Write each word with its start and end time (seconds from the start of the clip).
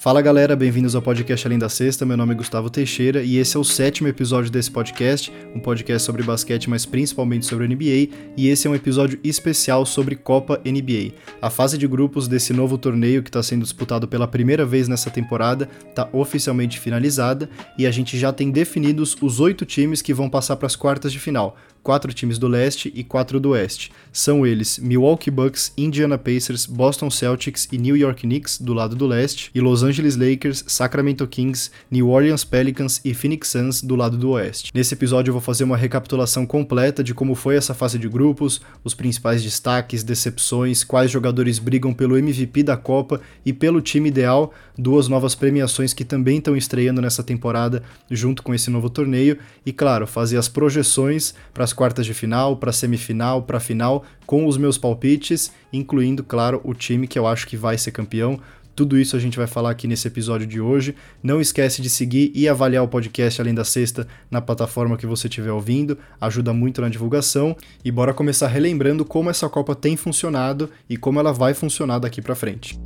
Fala 0.00 0.22
galera, 0.22 0.56
bem-vindos 0.56 0.94
ao 0.94 1.02
podcast 1.02 1.46
Além 1.46 1.58
da 1.58 1.68
Sexta. 1.68 2.06
Meu 2.06 2.16
nome 2.16 2.32
é 2.32 2.34
Gustavo 2.34 2.70
Teixeira 2.70 3.22
e 3.22 3.36
esse 3.36 3.54
é 3.54 3.60
o 3.60 3.64
sétimo 3.64 4.08
episódio 4.08 4.50
desse 4.50 4.70
podcast, 4.70 5.30
um 5.54 5.60
podcast 5.60 6.06
sobre 6.06 6.22
basquete, 6.22 6.70
mas 6.70 6.86
principalmente 6.86 7.44
sobre 7.44 7.68
NBA. 7.68 8.08
E 8.34 8.48
esse 8.48 8.66
é 8.66 8.70
um 8.70 8.74
episódio 8.74 9.20
especial 9.22 9.84
sobre 9.84 10.16
Copa 10.16 10.58
NBA. 10.64 11.12
A 11.42 11.50
fase 11.50 11.76
de 11.76 11.86
grupos 11.86 12.26
desse 12.26 12.54
novo 12.54 12.78
torneio 12.78 13.22
que 13.22 13.28
está 13.28 13.42
sendo 13.42 13.62
disputado 13.62 14.08
pela 14.08 14.26
primeira 14.26 14.64
vez 14.64 14.88
nessa 14.88 15.10
temporada 15.10 15.68
está 15.86 16.08
oficialmente 16.14 16.80
finalizada 16.80 17.50
e 17.76 17.86
a 17.86 17.90
gente 17.90 18.18
já 18.18 18.32
tem 18.32 18.50
definidos 18.50 19.14
os 19.20 19.38
oito 19.38 19.66
times 19.66 20.00
que 20.00 20.14
vão 20.14 20.30
passar 20.30 20.56
para 20.56 20.66
as 20.66 20.76
quartas 20.76 21.12
de 21.12 21.18
final 21.18 21.58
quatro 21.82 22.12
times 22.12 22.38
do 22.38 22.48
leste 22.48 22.92
e 22.94 23.02
quatro 23.02 23.40
do 23.40 23.50
oeste. 23.50 23.90
São 24.12 24.46
eles 24.46 24.78
Milwaukee 24.78 25.30
Bucks, 25.30 25.72
Indiana 25.76 26.18
Pacers, 26.18 26.66
Boston 26.66 27.10
Celtics 27.10 27.68
e 27.72 27.78
New 27.78 27.96
York 27.96 28.22
Knicks 28.22 28.58
do 28.60 28.74
lado 28.74 28.94
do 28.94 29.06
leste, 29.06 29.50
e 29.54 29.60
Los 29.60 29.82
Angeles 29.82 30.16
Lakers, 30.16 30.64
Sacramento 30.66 31.26
Kings, 31.26 31.70
New 31.90 32.08
Orleans 32.08 32.44
Pelicans 32.44 33.00
e 33.04 33.14
Phoenix 33.14 33.48
Suns 33.48 33.82
do 33.82 33.96
lado 33.96 34.16
do 34.16 34.30
oeste. 34.30 34.70
Nesse 34.74 34.94
episódio 34.94 35.30
eu 35.30 35.34
vou 35.34 35.42
fazer 35.42 35.64
uma 35.64 35.76
recapitulação 35.76 36.44
completa 36.44 37.02
de 37.02 37.14
como 37.14 37.34
foi 37.34 37.56
essa 37.56 37.74
fase 37.74 37.98
de 37.98 38.08
grupos, 38.08 38.60
os 38.84 38.94
principais 38.94 39.42
destaques, 39.42 40.02
decepções, 40.02 40.84
quais 40.84 41.10
jogadores 41.10 41.58
brigam 41.58 41.92
pelo 41.92 42.16
MVP 42.16 42.62
da 42.62 42.76
Copa 42.76 43.20
e 43.44 43.52
pelo 43.52 43.80
time 43.80 44.08
ideal, 44.08 44.52
duas 44.76 45.08
novas 45.08 45.34
premiações 45.34 45.92
que 45.92 46.04
também 46.04 46.38
estão 46.38 46.56
estreando 46.56 47.00
nessa 47.00 47.22
temporada 47.22 47.82
junto 48.10 48.42
com 48.42 48.54
esse 48.54 48.70
novo 48.70 48.90
torneio, 48.90 49.38
e 49.64 49.72
claro, 49.72 50.06
fazer 50.06 50.36
as 50.36 50.48
projeções 50.48 51.34
para 51.54 51.69
as 51.70 51.72
quartas 51.72 52.04
de 52.04 52.12
final, 52.12 52.56
para 52.56 52.72
semifinal, 52.72 53.42
para 53.42 53.60
final, 53.60 54.04
com 54.26 54.46
os 54.46 54.56
meus 54.56 54.76
palpites, 54.76 55.52
incluindo, 55.72 56.24
claro, 56.24 56.60
o 56.64 56.74
time 56.74 57.06
que 57.06 57.16
eu 57.16 57.28
acho 57.28 57.46
que 57.46 57.56
vai 57.56 57.78
ser 57.78 57.92
campeão. 57.92 58.40
Tudo 58.74 58.98
isso 58.98 59.14
a 59.14 59.20
gente 59.20 59.36
vai 59.36 59.46
falar 59.46 59.70
aqui 59.70 59.86
nesse 59.86 60.08
episódio 60.08 60.46
de 60.46 60.60
hoje. 60.60 60.96
Não 61.22 61.40
esquece 61.40 61.80
de 61.80 61.88
seguir 61.88 62.32
e 62.34 62.48
avaliar 62.48 62.82
o 62.82 62.88
podcast 62.88 63.40
Além 63.40 63.54
da 63.54 63.64
Sexta 63.64 64.08
na 64.28 64.40
plataforma 64.40 64.96
que 64.96 65.06
você 65.06 65.28
estiver 65.28 65.52
ouvindo, 65.52 65.96
ajuda 66.20 66.52
muito 66.52 66.80
na 66.80 66.88
divulgação. 66.88 67.56
E 67.84 67.90
bora 67.90 68.12
começar 68.12 68.48
relembrando 68.48 69.04
como 69.04 69.30
essa 69.30 69.48
Copa 69.48 69.76
tem 69.76 69.96
funcionado 69.96 70.70
e 70.88 70.96
como 70.96 71.20
ela 71.20 71.32
vai 71.32 71.54
funcionar 71.54 72.00
daqui 72.00 72.20
para 72.20 72.34
frente. 72.34 72.78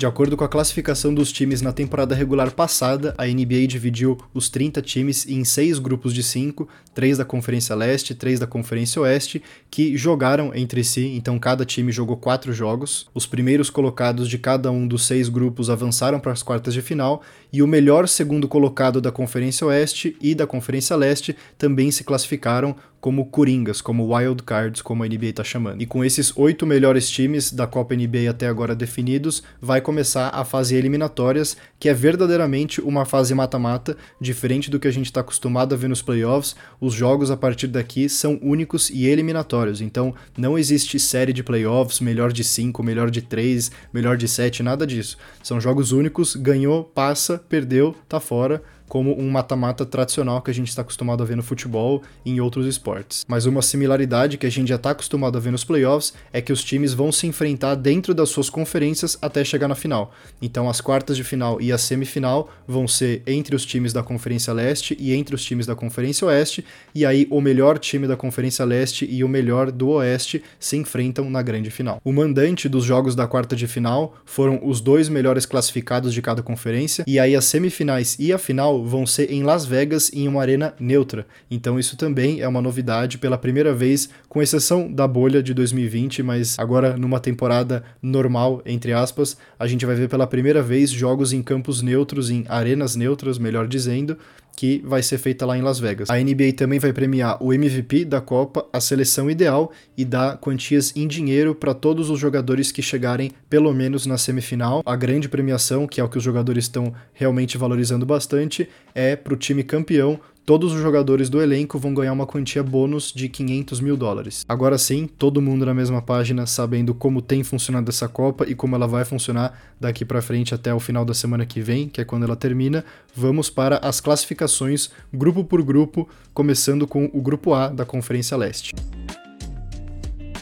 De 0.00 0.06
acordo 0.06 0.34
com 0.34 0.42
a 0.42 0.48
classificação 0.48 1.12
dos 1.12 1.30
times 1.30 1.60
na 1.60 1.72
temporada 1.72 2.14
regular 2.14 2.50
passada, 2.52 3.14
a 3.18 3.26
NBA 3.26 3.66
dividiu 3.66 4.16
os 4.32 4.48
30 4.48 4.80
times 4.80 5.26
em 5.28 5.44
seis 5.44 5.78
grupos 5.78 6.14
de 6.14 6.22
cinco, 6.22 6.66
três 6.94 7.18
da 7.18 7.24
Conferência 7.26 7.76
Leste, 7.76 8.14
três 8.14 8.40
da 8.40 8.46
Conferência 8.46 9.02
Oeste, 9.02 9.42
que 9.70 9.98
jogaram 9.98 10.54
entre 10.54 10.82
si, 10.84 11.08
então 11.08 11.38
cada 11.38 11.66
time 11.66 11.92
jogou 11.92 12.16
quatro 12.16 12.50
jogos. 12.50 13.10
Os 13.12 13.26
primeiros 13.26 13.68
colocados 13.68 14.26
de 14.26 14.38
cada 14.38 14.70
um 14.70 14.88
dos 14.88 15.04
seis 15.04 15.28
grupos 15.28 15.68
avançaram 15.68 16.18
para 16.18 16.32
as 16.32 16.42
quartas 16.42 16.72
de 16.72 16.80
final, 16.80 17.20
e 17.52 17.62
o 17.62 17.66
melhor 17.66 18.08
segundo 18.08 18.48
colocado 18.48 19.00
da 19.00 19.12
Conferência 19.12 19.66
Oeste 19.66 20.16
e 20.20 20.34
da 20.34 20.46
Conferência 20.46 20.96
Leste 20.96 21.36
também 21.58 21.90
se 21.90 22.04
classificaram 22.04 22.76
como 23.00 23.26
Coringas, 23.26 23.80
como 23.80 24.14
Wild 24.14 24.42
Cards, 24.42 24.82
como 24.82 25.02
a 25.02 25.08
NBA 25.08 25.26
está 25.26 25.42
chamando. 25.42 25.80
E 25.80 25.86
com 25.86 26.04
esses 26.04 26.36
oito 26.36 26.66
melhores 26.66 27.08
times 27.08 27.50
da 27.50 27.66
Copa 27.66 27.94
NBA 27.94 28.28
até 28.28 28.46
agora 28.46 28.74
definidos, 28.74 29.42
vai 29.60 29.80
começar 29.80 30.28
a 30.28 30.44
fase 30.44 30.76
eliminatórias, 30.76 31.56
que 31.78 31.88
é 31.88 31.94
verdadeiramente 31.94 32.80
uma 32.80 33.06
fase 33.06 33.34
mata-mata, 33.34 33.96
diferente 34.20 34.70
do 34.70 34.78
que 34.78 34.86
a 34.86 34.90
gente 34.90 35.06
está 35.06 35.20
acostumado 35.20 35.74
a 35.74 35.78
ver 35.78 35.88
nos 35.88 36.02
playoffs. 36.02 36.54
Os 36.80 36.92
jogos 36.92 37.30
a 37.30 37.36
partir 37.36 37.68
daqui 37.68 38.08
são 38.08 38.38
únicos 38.42 38.90
e 38.90 39.06
eliminatórios, 39.06 39.80
então 39.80 40.14
não 40.36 40.58
existe 40.58 41.00
série 41.00 41.32
de 41.32 41.42
playoffs, 41.42 42.00
melhor 42.00 42.32
de 42.32 42.44
cinco, 42.44 42.82
melhor 42.82 43.10
de 43.10 43.22
três, 43.22 43.70
melhor 43.92 44.16
de 44.16 44.28
sete, 44.28 44.62
nada 44.62 44.86
disso. 44.86 45.16
São 45.42 45.60
jogos 45.60 45.92
únicos, 45.92 46.36
ganhou, 46.36 46.84
passa, 46.84 47.39
perdeu, 47.48 47.94
tá 48.08 48.20
fora 48.20 48.62
como 48.90 49.16
um 49.16 49.30
mata-mata 49.30 49.86
tradicional 49.86 50.42
que 50.42 50.50
a 50.50 50.54
gente 50.54 50.68
está 50.68 50.82
acostumado 50.82 51.22
a 51.22 51.26
ver 51.26 51.36
no 51.36 51.44
futebol 51.44 52.02
e 52.24 52.32
em 52.32 52.40
outros 52.40 52.66
esportes. 52.66 53.24
Mas 53.28 53.46
uma 53.46 53.62
similaridade 53.62 54.36
que 54.36 54.46
a 54.46 54.50
gente 54.50 54.68
já 54.68 54.74
está 54.74 54.90
acostumado 54.90 55.38
a 55.38 55.40
ver 55.40 55.52
nos 55.52 55.62
playoffs 55.62 56.12
é 56.32 56.40
que 56.42 56.52
os 56.52 56.64
times 56.64 56.92
vão 56.92 57.12
se 57.12 57.24
enfrentar 57.24 57.76
dentro 57.76 58.12
das 58.12 58.30
suas 58.30 58.50
conferências 58.50 59.16
até 59.22 59.44
chegar 59.44 59.68
na 59.68 59.76
final. 59.76 60.12
Então 60.42 60.68
as 60.68 60.80
quartas 60.80 61.16
de 61.16 61.22
final 61.22 61.60
e 61.60 61.70
a 61.70 61.78
semifinal 61.78 62.50
vão 62.66 62.88
ser 62.88 63.22
entre 63.28 63.54
os 63.54 63.64
times 63.64 63.92
da 63.92 64.02
Conferência 64.02 64.52
Leste 64.52 64.96
e 64.98 65.14
entre 65.14 65.36
os 65.36 65.44
times 65.44 65.66
da 65.66 65.76
Conferência 65.76 66.26
Oeste, 66.26 66.64
e 66.92 67.06
aí 67.06 67.28
o 67.30 67.40
melhor 67.40 67.78
time 67.78 68.08
da 68.08 68.16
Conferência 68.16 68.64
Leste 68.64 69.06
e 69.08 69.22
o 69.22 69.28
melhor 69.28 69.70
do 69.70 69.90
Oeste 69.90 70.42
se 70.58 70.76
enfrentam 70.76 71.30
na 71.30 71.42
grande 71.42 71.70
final. 71.70 72.00
O 72.02 72.12
mandante 72.12 72.68
dos 72.68 72.84
jogos 72.84 73.14
da 73.14 73.28
quarta 73.28 73.54
de 73.54 73.68
final 73.68 74.16
foram 74.24 74.58
os 74.64 74.80
dois 74.80 75.08
melhores 75.08 75.46
classificados 75.46 76.12
de 76.12 76.20
cada 76.20 76.42
conferência, 76.42 77.04
e 77.06 77.20
aí 77.20 77.36
as 77.36 77.44
semifinais 77.44 78.16
e 78.18 78.32
a 78.32 78.38
final 78.38 78.79
vão 78.84 79.06
ser 79.06 79.30
em 79.30 79.42
Las 79.42 79.64
Vegas 79.64 80.10
em 80.12 80.28
uma 80.28 80.40
arena 80.40 80.74
neutra. 80.78 81.26
Então 81.50 81.78
isso 81.78 81.96
também 81.96 82.40
é 82.40 82.48
uma 82.48 82.62
novidade 82.62 83.18
pela 83.18 83.38
primeira 83.38 83.74
vez, 83.74 84.08
com 84.28 84.42
exceção 84.42 84.90
da 84.92 85.06
bolha 85.06 85.42
de 85.42 85.54
2020, 85.54 86.22
mas 86.22 86.58
agora 86.58 86.96
numa 86.96 87.20
temporada 87.20 87.82
normal, 88.02 88.62
entre 88.64 88.92
aspas, 88.92 89.36
a 89.58 89.66
gente 89.66 89.86
vai 89.86 89.94
ver 89.94 90.08
pela 90.08 90.26
primeira 90.26 90.62
vez 90.62 90.90
jogos 90.90 91.32
em 91.32 91.42
campos 91.42 91.82
neutros, 91.82 92.30
em 92.30 92.44
arenas 92.48 92.96
neutras, 92.96 93.38
melhor 93.38 93.66
dizendo, 93.66 94.16
que 94.60 94.82
vai 94.84 95.02
ser 95.02 95.16
feita 95.16 95.46
lá 95.46 95.56
em 95.56 95.62
Las 95.62 95.80
Vegas. 95.80 96.10
A 96.10 96.18
NBA 96.18 96.52
também 96.54 96.78
vai 96.78 96.92
premiar 96.92 97.42
o 97.42 97.50
MVP 97.50 98.04
da 98.04 98.20
Copa, 98.20 98.66
a 98.70 98.78
seleção 98.78 99.30
ideal 99.30 99.72
e 99.96 100.04
dar 100.04 100.36
quantias 100.36 100.94
em 100.94 101.08
dinheiro 101.08 101.54
para 101.54 101.72
todos 101.72 102.10
os 102.10 102.20
jogadores 102.20 102.70
que 102.70 102.82
chegarem 102.82 103.32
pelo 103.48 103.72
menos 103.72 104.04
na 104.04 104.18
semifinal. 104.18 104.82
A 104.84 104.94
grande 104.96 105.30
premiação, 105.30 105.86
que 105.86 105.98
é 105.98 106.04
o 106.04 106.10
que 106.10 106.18
os 106.18 106.22
jogadores 106.22 106.64
estão 106.64 106.92
realmente 107.14 107.56
valorizando 107.56 108.04
bastante, 108.04 108.68
é 108.94 109.16
para 109.16 109.32
o 109.32 109.36
time 109.36 109.62
campeão 109.62 110.20
todos 110.44 110.72
os 110.72 110.80
jogadores 110.80 111.28
do 111.28 111.40
elenco 111.40 111.78
vão 111.78 111.94
ganhar 111.94 112.12
uma 112.12 112.26
quantia 112.26 112.62
bônus 112.62 113.12
de 113.14 113.28
500 113.28 113.80
mil 113.80 113.96
dólares. 113.96 114.44
Agora 114.48 114.76
sim, 114.78 115.08
todo 115.18 115.40
mundo 115.40 115.64
na 115.64 115.74
mesma 115.74 116.02
página, 116.02 116.46
sabendo 116.46 116.94
como 116.94 117.22
tem 117.22 117.42
funcionado 117.42 117.90
essa 117.90 118.08
Copa 118.08 118.44
e 118.48 118.54
como 118.54 118.74
ela 118.74 118.86
vai 118.86 119.04
funcionar 119.04 119.58
daqui 119.78 120.04
para 120.04 120.22
frente 120.22 120.54
até 120.54 120.74
o 120.74 120.80
final 120.80 121.04
da 121.04 121.14
semana 121.14 121.46
que 121.46 121.60
vem, 121.60 121.88
que 121.88 122.00
é 122.00 122.04
quando 122.04 122.24
ela 122.24 122.36
termina. 122.36 122.84
Vamos 123.14 123.48
para 123.48 123.78
as 123.78 124.00
classificações, 124.00 124.90
grupo 125.12 125.44
por 125.44 125.62
grupo, 125.62 126.08
começando 126.34 126.86
com 126.86 127.10
o 127.12 127.20
grupo 127.20 127.54
A 127.54 127.68
da 127.68 127.84
Conferência 127.84 128.36
Leste. 128.36 128.74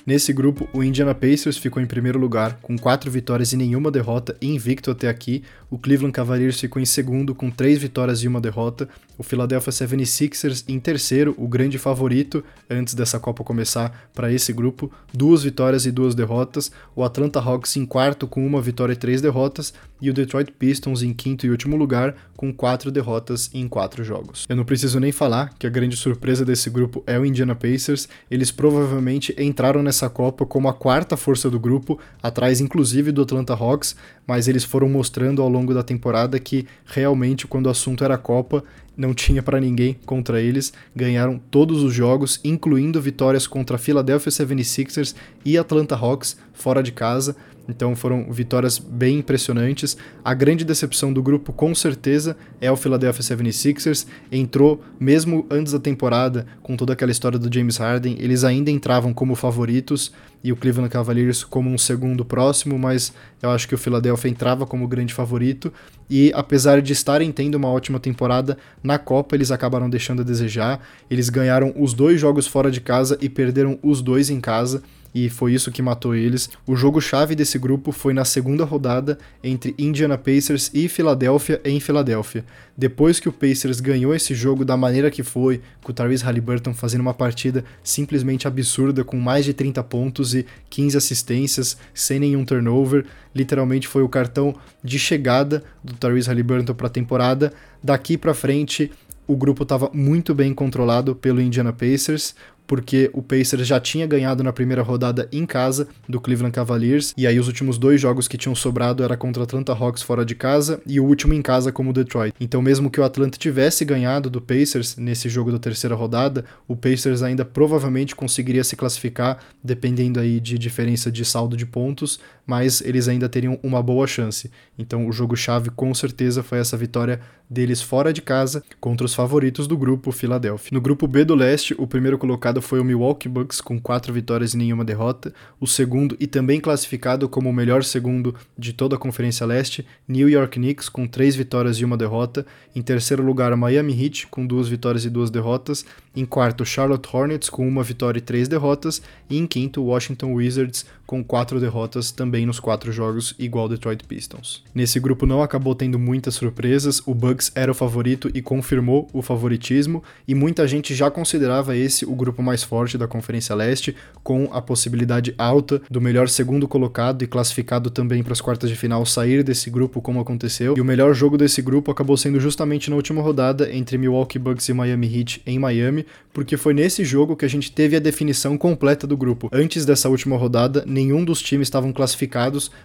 Nesse 0.09 0.33
grupo, 0.33 0.67
o 0.73 0.83
Indiana 0.83 1.15
Pacers 1.15 1.59
ficou 1.59 1.83
em 1.83 1.87
primeiro 1.87 2.19
lugar, 2.19 2.61
com 2.63 2.79
quatro 2.79 3.11
vitórias 3.11 3.53
e 3.53 3.59
nenhuma 3.59 3.91
derrota, 3.91 4.35
invicto 4.41 4.91
até 4.91 5.07
aqui. 5.07 5.43
O 5.71 5.77
Cleveland 5.77 6.15
Cavaliers 6.15 6.59
ficou 6.59 6.81
em 6.81 6.87
segundo, 6.87 7.35
com 7.35 7.51
três 7.51 7.79
vitórias 7.79 8.23
e 8.23 8.27
uma 8.27 8.41
derrota. 8.41 8.89
O 9.19 9.23
Philadelphia 9.23 9.71
76ers 9.71 10.65
em 10.67 10.81
terceiro, 10.81 11.35
o 11.37 11.47
grande 11.47 11.77
favorito 11.77 12.43
antes 12.71 12.95
dessa 12.95 13.21
Copa 13.21 13.45
começar 13.45 14.09
para 14.15 14.33
esse 14.33 14.51
grupo, 14.51 14.91
duas 15.13 15.43
vitórias 15.43 15.85
e 15.85 15.91
duas 15.91 16.15
derrotas. 16.15 16.73
O 16.97 17.05
Atlanta 17.05 17.39
Hawks 17.39 17.77
em 17.77 17.85
quarto, 17.85 18.27
com 18.27 18.47
uma 18.47 18.63
vitória 18.63 18.95
e 18.95 18.97
três 18.97 19.21
derrotas. 19.21 19.75
E 20.01 20.09
o 20.09 20.15
Detroit 20.15 20.53
Pistons 20.53 21.03
em 21.03 21.13
quinto 21.13 21.45
e 21.45 21.51
último 21.51 21.77
lugar, 21.77 22.15
com 22.37 22.55
quatro 22.55 22.93
derrotas 22.93 23.51
em 23.53 23.67
quatro 23.67 24.05
jogos. 24.05 24.47
Eu 24.49 24.55
não 24.55 24.65
preciso 24.65 25.01
nem 25.01 25.11
falar 25.11 25.53
que 25.59 25.67
a 25.67 25.71
grande 25.71 25.97
surpresa 25.97 26.45
desse 26.45 26.71
grupo 26.71 27.03
é 27.05 27.19
o 27.19 27.27
Indiana 27.27 27.57
Pacers. 27.57 28.09
Eles 28.31 28.53
provavelmente 28.53 29.35
entraram 29.37 29.83
nessa 29.83 29.98
essa 29.99 30.09
Copa 30.09 30.47
como 30.47 30.69
a 30.69 30.73
quarta 30.73 31.17
força 31.17 31.51
do 31.51 31.59
grupo, 31.59 31.99
atrás 32.23 32.61
inclusive 32.61 33.11
do 33.11 33.23
Atlanta 33.23 33.55
Hawks, 33.55 33.97
mas 34.27 34.47
eles 34.47 34.63
foram 34.63 34.89
mostrando 34.89 35.43
ao 35.43 35.49
longo 35.49 35.75
da 35.75 35.83
temporada 35.83 36.39
que 36.39 36.67
realmente 36.87 37.47
quando 37.47 37.67
o 37.67 37.71
assunto 37.71 38.05
era 38.05 38.17
Copa, 38.17 38.63
não 38.97 39.13
tinha 39.13 39.43
para 39.43 39.61
ninguém 39.61 39.97
contra 40.07 40.41
eles, 40.41 40.73
ganharam 40.95 41.41
todos 41.51 41.83
os 41.83 41.93
jogos, 41.93 42.41
incluindo 42.45 43.01
vitórias 43.01 43.47
contra 43.47 43.79
Philadelphia 43.79 44.31
76ers 44.31 45.15
e 45.45 45.59
Atlanta 45.59 45.97
Hawks 45.97 46.37
fora 46.53 46.83
de 46.83 46.93
casa. 46.93 47.37
Então 47.69 47.95
foram 47.95 48.33
vitórias 48.33 48.79
bem 48.79 49.19
impressionantes. 49.19 49.97
A 50.25 50.33
grande 50.33 50.65
decepção 50.65 51.13
do 51.13 51.23
grupo, 51.23 51.53
com 51.53 51.75
certeza, 51.75 52.37
é 52.61 52.73
o 52.73 52.77
Philadelphia 52.77 53.23
76ers. 53.23 54.07
Entrou, 54.33 54.83
mesmo 54.99 55.47
antes 55.51 55.73
da 55.73 55.79
temporada, 55.79 56.47
com 56.63 56.77
toda 56.77 56.95
aquela 56.95 57.13
história 57.13 57.39
do 57.39 57.53
James 57.53 57.77
Harden, 57.77 58.17
eles 58.19 58.43
ainda 58.43 58.71
entravam 58.71 59.13
como 59.13 59.35
favoritos 59.35 60.13
e 60.43 60.53
o 60.53 60.57
Cleveland 60.57 60.91
Cavaliers 60.91 61.43
como 61.43 61.69
um 61.69 61.77
segundo 61.77 62.25
próximo, 62.25 62.79
mas 62.79 63.13
eu 63.43 63.51
acho 63.51 63.67
que 63.67 63.75
o 63.75 63.79
Philadelphia 63.79 64.31
entrava 64.31 64.67
como 64.67 64.87
grande 64.87 65.13
favorito. 65.13 65.73
E 66.09 66.33
apesar 66.35 66.81
de 66.81 66.93
estarem 66.93 67.31
tendo 67.33 67.57
uma 67.57 67.69
ótima 67.69 68.01
temporada, 68.01 68.57
na 68.83 68.99
Copa 68.99 69.35
eles 69.35 69.51
acabaram 69.51 69.91
deixando 69.91 70.23
a 70.23 70.25
desejar. 70.25 70.81
Eles 71.11 71.29
ganharam 71.29 71.75
os 71.77 71.93
dois 71.93 72.21
jogos 72.21 72.47
fora 72.47 72.71
de 72.71 72.81
casa 72.81 73.19
e 73.21 73.29
perderam 73.29 73.79
os 73.83 74.01
dois 74.01 74.31
em 74.31 74.41
casa. 74.41 74.83
E 75.15 75.29
foi 75.29 75.53
isso 75.55 75.71
que 75.71 75.83
matou 75.83 76.15
eles. 76.15 76.51
O 76.67 76.77
jogo 76.77 77.01
chave 77.01 77.35
desse 77.35 77.59
grupo 77.59 77.93
foi 77.93 78.13
na 78.13 78.25
segunda 78.25 78.65
rodada 78.65 79.19
entre 79.43 79.75
Indiana 79.79 80.19
Pacers 80.19 80.71
e 80.75 80.89
Filadélfia 80.89 81.61
em 81.65 81.81
Filadélfia. 81.81 82.45
Depois 82.77 83.19
que 83.19 83.29
o 83.29 83.33
Pacers 83.33 83.81
ganhou 83.81 84.15
esse 84.15 84.35
jogo 84.35 84.65
da 84.65 84.77
maneira 84.77 85.11
que 85.11 85.23
foi, 85.23 85.61
com 85.83 85.91
o 85.91 85.95
Tyrese 85.95 86.25
Halliburton 86.25 86.75
fazendo 86.75 87.01
uma 87.01 87.15
partida 87.15 87.65
simplesmente 87.83 88.47
absurda 88.47 89.03
com 89.03 89.17
mais 89.17 89.45
de 89.45 89.53
30 89.53 89.83
pontos 89.85 90.35
e 90.35 90.47
15 90.71 90.97
assistências, 90.97 91.77
sem 91.93 92.19
nenhum 92.19 92.45
turnover, 92.45 93.05
literalmente 93.35 93.89
foi 93.89 94.03
o 94.03 94.09
cartão 94.09 94.55
de 94.83 94.99
chegada 94.99 95.63
do 95.83 95.95
Tyrese 95.95 96.29
Halliburton 96.29 96.75
para 96.75 96.87
a 96.87 96.91
temporada. 96.91 97.53
Daqui 97.83 98.17
para 98.17 98.35
frente, 98.35 98.91
o 99.27 99.37
grupo 99.37 99.63
estava 99.63 99.91
muito 99.93 100.35
bem 100.35 100.55
controlado 100.55 101.15
pelo 101.15 101.41
Indiana 101.41 101.73
Pacers 101.73 102.35
porque 102.69 103.11
o 103.15 103.23
Pacers 103.23 103.67
já 103.67 103.81
tinha 103.81 104.07
ganhado 104.07 104.45
na 104.45 104.53
primeira 104.53 104.83
rodada 104.83 105.27
em 105.33 105.45
casa 105.47 105.89
do 106.09 106.21
Cleveland 106.21 106.55
Cavaliers, 106.55 107.15
e 107.17 107.27
aí 107.27 107.41
os 107.41 107.49
últimos 107.49 107.79
dois 107.79 108.01
jogos 108.01 108.29
que 108.29 108.37
tinham 108.37 108.55
sobrado 108.55 109.03
era 109.03 109.17
contra 109.17 109.41
o 109.41 109.45
Atlanta 109.45 109.73
Hawks 109.73 110.03
fora 110.03 110.25
de 110.25 110.35
casa 110.35 110.81
e 110.87 111.01
o 111.01 111.05
último 111.05 111.33
em 111.33 111.41
casa 111.41 111.73
como 111.73 111.91
o 111.91 111.93
Detroit. 111.93 112.35
Então, 112.39 112.61
mesmo 112.61 112.91
que 112.91 113.01
o 113.01 113.05
Atlanta 113.05 113.39
tivesse 113.39 113.85
ganhado 113.85 114.29
do 114.29 114.41
Pacers 114.41 114.97
nesse 114.97 115.29
jogo 115.31 115.51
da 115.51 115.59
terceira 115.59 115.97
rodada, 115.97 116.45
o 116.69 116.77
Pacers 116.77 117.23
ainda 117.23 117.45
provavelmente 117.45 118.15
conseguiria 118.15 118.63
se 118.63 118.77
classificar, 118.77 119.39
dependendo 119.65 120.21
aí 120.21 120.39
de 120.39 120.59
diferença 120.59 121.11
de 121.11 121.25
saldo 121.25 121.57
de 121.57 121.65
pontos, 121.65 122.21
mas 122.49 122.81
eles 122.81 123.09
ainda 123.09 123.29
teriam 123.29 123.61
uma 123.63 123.83
boa 123.83 124.07
chance. 124.07 124.51
Então, 124.79 125.07
o 125.07 125.13
jogo-chave 125.13 125.69
com 125.69 125.93
certeza 125.93 126.43
foi 126.43 126.59
essa 126.59 126.79
vitória 126.79 127.21
deles 127.51 127.81
fora 127.83 128.13
de 128.13 128.23
casa 128.23 128.63
contra 128.81 129.05
os 129.05 129.15
favoritos 129.15 129.67
do 129.67 129.77
grupo, 129.77 130.13
Philadelphia. 130.13 130.71
No 130.73 130.81
grupo 130.81 131.07
B 131.07 131.25
do 131.25 131.35
leste, 131.35 131.75
o 131.79 131.87
primeiro 131.87 132.17
colocado 132.17 132.63
foi 132.63 132.81
o 132.81 132.85
Milwaukee 132.85 133.29
Bucks 133.29 133.61
com 133.61 133.79
quatro 133.79 134.13
vitórias 134.13 134.55
e 134.55 134.57
nenhuma 134.57 134.85
derrota. 134.85 135.33
O 135.61 135.67
segundo, 135.67 136.17
e 136.19 136.27
também 136.27 136.59
classificado 136.59 137.29
como 137.29 137.51
o 137.51 137.53
melhor 137.53 137.85
segundo 137.85 138.35
de 138.57 138.73
toda 138.73 138.97
a 138.97 138.99
Conferência 138.99 139.47
Leste, 139.47 139.87
New 140.07 140.29
York 140.29 140.59
Knicks 140.59 140.89
com 140.89 141.07
três 141.07 141.37
vitórias 141.37 141.77
e 141.77 141.85
uma 141.85 141.99
derrota. 141.99 142.47
Em 142.75 142.81
terceiro 142.81 143.23
lugar, 143.23 143.55
Miami 143.57 143.93
Heat 143.93 144.27
com 144.29 144.47
duas 144.47 144.69
vitórias 144.69 145.05
e 145.05 145.11
duas 145.11 145.31
derrotas. 145.31 145.85
Em 146.17 146.25
quarto, 146.25 146.65
Charlotte 146.65 147.09
Hornets 147.13 147.51
com 147.51 147.67
uma 147.67 147.83
vitória 147.83 148.19
e 148.19 148.23
três 148.23 148.49
derrotas. 148.49 149.03
E 149.29 149.37
em 149.37 149.47
quinto, 149.47 149.83
Washington 149.83 150.33
Wizards 150.35 150.87
com 151.07 151.25
quatro 151.25 151.59
derrotas 151.59 152.11
também 152.11 152.38
nos 152.47 152.61
quatro 152.61 152.93
jogos, 152.93 153.35
igual 153.39 153.69
Detroit 153.69 154.05
Pistons. 154.05 154.63
Nesse 154.75 154.99
grupo 154.99 155.27
não 155.27 155.43
acabou 155.43 155.75
tendo 155.75 155.99
muitas 155.99 156.35
surpresas, 156.35 157.03
o 157.07 157.15
Bucks 157.15 157.53
era 157.55 157.73
o 157.73 157.75
favorito 157.75 158.31
e 158.35 158.43
confirmou 158.43 159.09
o 159.13 159.23
favoritismo, 159.23 160.03
e 160.27 160.35
muita 160.35 160.67
gente 160.67 160.95
já 160.95 161.11
considerava 161.11 161.77
esse 161.77 162.05
o 162.05 162.15
grupo 162.15 162.43
mais 162.43 162.63
forte 162.63 162.99
da 162.99 163.07
Conferência 163.07 163.55
Leste, 163.55 163.95
com 164.23 164.49
a 164.53 164.61
possibilidade 164.61 165.35
alta 165.39 165.81
do 165.91 166.01
melhor 166.01 166.29
segundo 166.29 166.69
colocado 166.69 167.23
e 167.23 167.27
classificado 167.27 167.91
também 167.91 168.23
para 168.23 168.33
as 168.33 168.41
quartas 168.41 168.71
de 168.71 168.77
final 168.77 169.05
sair 169.07 169.43
desse 169.43 169.71
grupo, 169.71 170.01
como 170.01 170.21
aconteceu. 170.21 170.75
E 170.77 170.81
o 170.81 170.85
melhor 170.85 171.15
jogo 171.15 171.37
desse 171.37 171.63
grupo 171.63 171.91
acabou 171.91 172.17
sendo 172.17 172.39
justamente 172.39 172.91
na 172.91 172.97
última 172.97 173.23
rodada 173.23 173.73
entre 173.73 173.99
Milwaukee 173.99 174.39
Bucks 174.39 174.69
e 174.69 174.73
Miami 174.73 175.19
Heat 175.19 175.43
em 175.47 175.59
Miami, 175.59 176.07
porque 176.33 176.57
foi 176.57 176.75
nesse 176.75 177.05
jogo 177.05 177.37
que 177.37 177.45
a 177.45 177.49
gente 177.49 177.73
teve 177.73 177.97
a 177.97 178.01
definição 178.01 178.57
completa 178.57 179.07
do 179.07 179.17
grupo. 179.17 179.49
Antes 179.53 179.85
dessa 179.85 180.09
última 180.09 180.37
rodada, 180.37 180.85
nenhum 180.87 181.25
dos 181.25 181.43
times 181.43 181.67
estavam 181.67 181.93
classificados 181.93 182.28